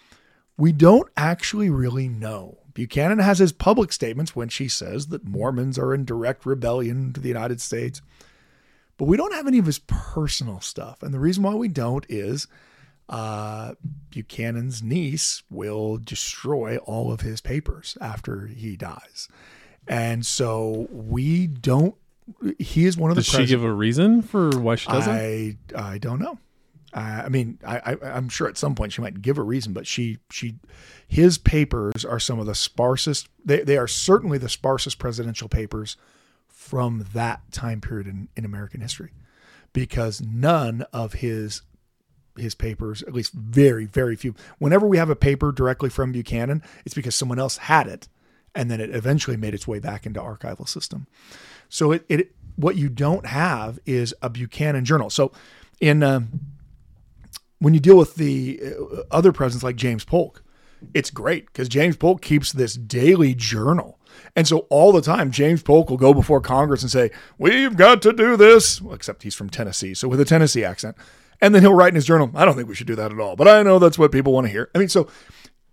[0.57, 5.79] We don't actually really know Buchanan has his public statements when she says that Mormons
[5.79, 8.03] are in direct rebellion to the United States.
[8.99, 11.03] But we don't have any of his personal stuff.
[11.03, 12.47] And the reason why we don't is
[13.09, 13.77] uh,
[14.11, 19.27] Buchanan's niece will destroy all of his papers after he dies.
[19.89, 21.95] And so we don't.
[22.59, 23.23] He is one of the.
[23.23, 25.15] Does she give a reason for why she doesn't?
[25.15, 26.39] I I don't know.
[26.97, 29.87] Uh, I mean, I, am sure at some point she might give a reason, but
[29.87, 30.55] she, she,
[31.07, 33.29] his papers are some of the sparsest.
[33.45, 35.99] They, they are certainly the sparsest presidential papers
[36.49, 39.13] from that time period in, in American history,
[39.75, 41.63] because none of his
[42.39, 44.35] his papers, at least very, very few.
[44.59, 48.09] Whenever we have a paper directly from Buchanan, it's because someone else had it,
[48.55, 51.07] and then it eventually made its way back into archival system.
[51.71, 55.09] So it, it what you don't have is a Buchanan journal.
[55.09, 55.33] So
[55.81, 56.41] in um,
[57.59, 60.43] when you deal with the uh, other presidents like James Polk,
[60.95, 63.99] it's great because James Polk keeps this daily journal.
[64.35, 68.03] And so all the time, James Polk will go before Congress and say, We've got
[68.03, 70.97] to do this, except he's from Tennessee, so with a Tennessee accent.
[71.41, 73.21] And then he'll write in his journal, I don't think we should do that at
[73.21, 74.71] all, but I know that's what people want to hear.
[74.75, 75.09] I mean, so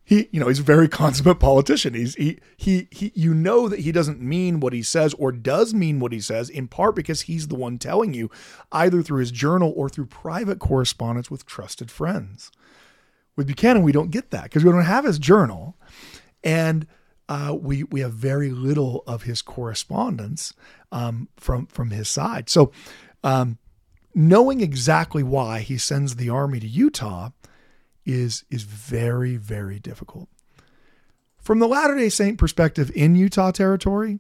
[0.03, 1.93] he you know he's a very consummate politician.
[1.93, 5.73] He's he he he you know that he doesn't mean what he says or does
[5.73, 8.29] mean what he says in part because he's the one telling you
[8.71, 12.51] either through his journal or through private correspondence with trusted friends.
[13.35, 15.77] With buchanan we don't get that because we don't have his journal.
[16.43, 16.87] And
[17.29, 20.53] uh, we we have very little of his correspondence
[20.91, 22.49] um, from from his side.
[22.49, 22.71] So
[23.23, 23.57] um,
[24.13, 27.29] knowing exactly why he sends the army to utah
[28.05, 30.29] is is very very difficult.
[31.39, 34.19] From the Latter-day Saint perspective in Utah territory,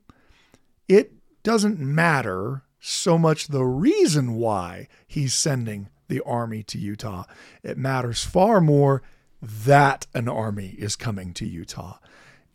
[0.89, 1.13] it
[1.43, 7.23] doesn't matter so much the reason why he's sending the army to Utah.
[7.63, 9.01] It matters far more
[9.41, 11.97] that an army is coming to Utah.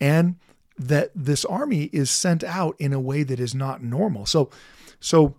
[0.00, 0.36] And
[0.78, 4.26] that this army is sent out in a way that is not normal.
[4.26, 4.50] So,
[5.00, 5.34] so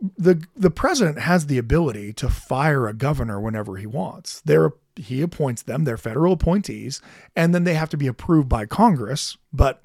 [0.00, 4.40] the the president has the ability to fire a governor whenever he wants.
[4.40, 7.02] They're, he appoints them; they're federal appointees,
[7.36, 9.36] and then they have to be approved by Congress.
[9.52, 9.82] But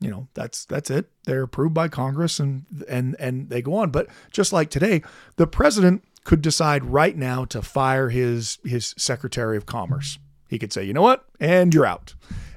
[0.00, 1.10] you know that's that's it.
[1.24, 3.90] They're approved by Congress, and and and they go on.
[3.90, 5.02] But just like today,
[5.36, 10.18] the president could decide right now to fire his his Secretary of Commerce.
[10.48, 12.14] He could say, you know what, and you're out,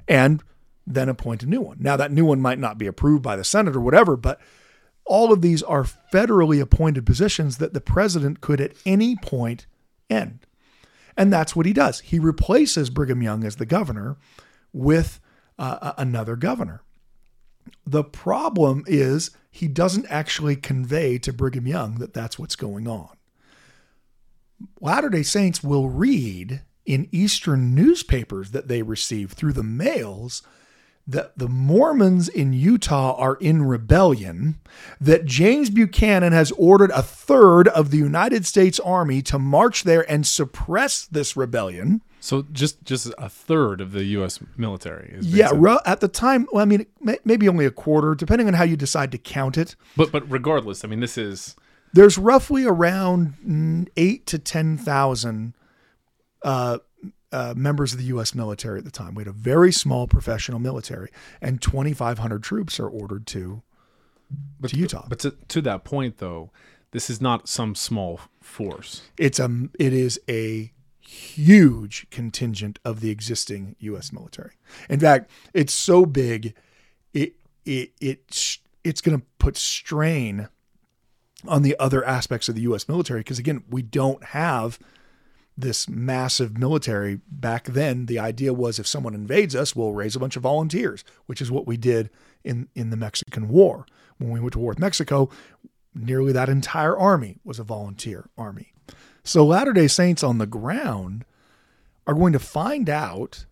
[0.07, 0.43] and
[0.85, 1.77] then appoint a new one.
[1.79, 4.39] Now that new one might not be approved by the Senate or whatever, but
[5.07, 9.65] all of these are federally appointed positions that the president could at any point
[10.09, 10.45] end.
[11.15, 12.01] And that's what he does.
[12.01, 14.17] He replaces Brigham Young as the governor
[14.71, 15.19] with
[15.57, 16.83] uh, another governor.
[17.85, 23.09] The problem is he doesn't actually convey to Brigham Young that that's what's going on.
[24.79, 30.41] Latter day Saints will read in Eastern newspapers that they receive through the mails
[31.07, 34.59] that the Mormons in Utah are in rebellion,
[34.99, 40.09] that James Buchanan has ordered a third of the United States Army to march there
[40.11, 42.01] and suppress this rebellion.
[42.19, 44.39] So just just a third of the U.S.
[44.57, 45.51] military is yeah.
[45.85, 46.85] At the time, well, I mean,
[47.23, 49.75] maybe only a quarter, depending on how you decide to count it.
[49.95, 51.55] But but regardless, I mean, this is
[51.93, 55.53] there's roughly around eight to ten thousand
[56.41, 56.79] uh,
[57.37, 58.33] uh, members of the U.S.
[58.33, 59.13] military at the time.
[59.13, 63.61] We had a very small professional military, and 2,500 troops are ordered to
[64.59, 65.05] but, to Utah.
[65.07, 66.49] But to, to that point, though,
[66.91, 69.03] this is not some small force.
[69.17, 74.11] It's a it is a huge contingent of the existing U.S.
[74.11, 74.53] military.
[74.89, 76.55] In fact, it's so big,
[77.13, 77.35] it
[77.65, 80.49] it it it's going to put strain
[81.47, 82.89] on the other aspects of the U.S.
[82.89, 84.79] military because again, we don't have
[85.57, 90.19] this massive military back then the idea was if someone invades us we'll raise a
[90.19, 92.09] bunch of volunteers which is what we did
[92.43, 93.85] in in the Mexican war.
[94.19, 95.29] When we went to war with Mexico
[95.95, 98.73] nearly that entire army was a volunteer army.
[99.23, 101.25] So Latter-day Saints on the ground
[102.05, 103.45] are going to find out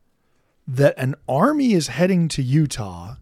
[0.67, 3.15] that an army is heading to Utah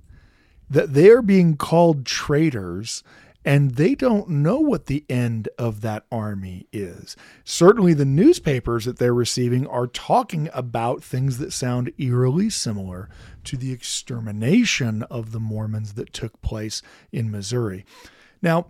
[0.69, 3.03] that they're being called traitors
[3.45, 7.15] and they don't know what the end of that army is.
[7.43, 13.09] Certainly, the newspapers that they're receiving are talking about things that sound eerily similar
[13.45, 16.81] to the extermination of the Mormons that took place
[17.11, 17.85] in Missouri.
[18.41, 18.67] Now,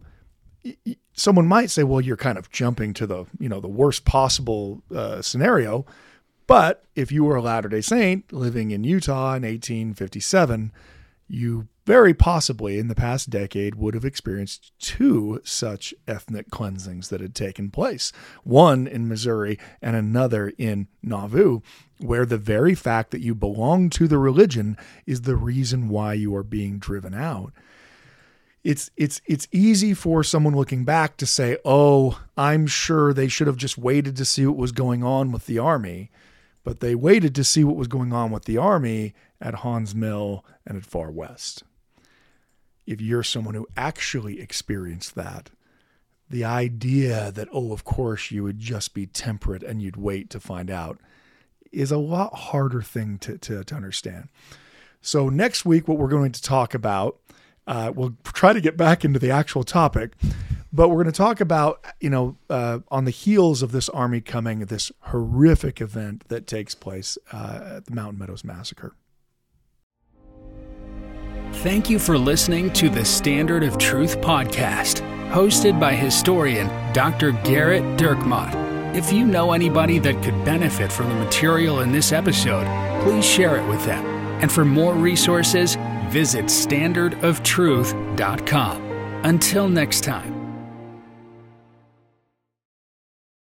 [1.14, 4.84] someone might say, "Well, you're kind of jumping to the you know the worst possible
[4.94, 5.86] uh, scenario."
[6.46, 10.74] But if you were a Latter Day Saint living in Utah in 1857,
[11.28, 17.22] you very possibly in the past decade would have experienced two such ethnic cleansings that
[17.22, 18.12] had taken place
[18.44, 21.62] one in Missouri and another in Nauvoo,
[22.00, 26.34] where the very fact that you belong to the religion is the reason why you
[26.36, 27.52] are being driven out.
[28.64, 33.48] It's it's it's easy for someone looking back to say, "Oh, I'm sure they should
[33.48, 36.12] have just waited to see what was going on with the army."
[36.64, 40.46] But they waited to see what was going on with the army at Haun's Mill
[40.66, 41.64] and at Far West
[42.86, 45.50] if you're someone who actually experienced that,
[46.30, 50.40] the idea that, oh, of course you would just be temperate and you'd wait to
[50.40, 51.00] find out
[51.72, 54.30] is a lot harder thing to, to, to understand.
[55.02, 57.20] So, next week, what we're going to talk about,
[57.68, 60.14] uh, we'll try to get back into the actual topic,
[60.72, 64.22] but we're going to talk about, you know, uh, on the heels of this army
[64.22, 68.96] coming, this horrific event that takes place uh, at the Mountain Meadows Massacre.
[71.62, 75.00] Thank you for listening to the Standard of Truth podcast,
[75.32, 77.32] hosted by historian Dr.
[77.32, 78.54] Gerrit Dirkmaat.
[78.96, 82.66] If you know anybody that could benefit from the material in this episode,
[83.04, 84.06] please share it with them.
[84.42, 85.78] And for more resources,
[86.10, 88.82] visit standardoftruth.com.
[89.24, 90.33] Until next time.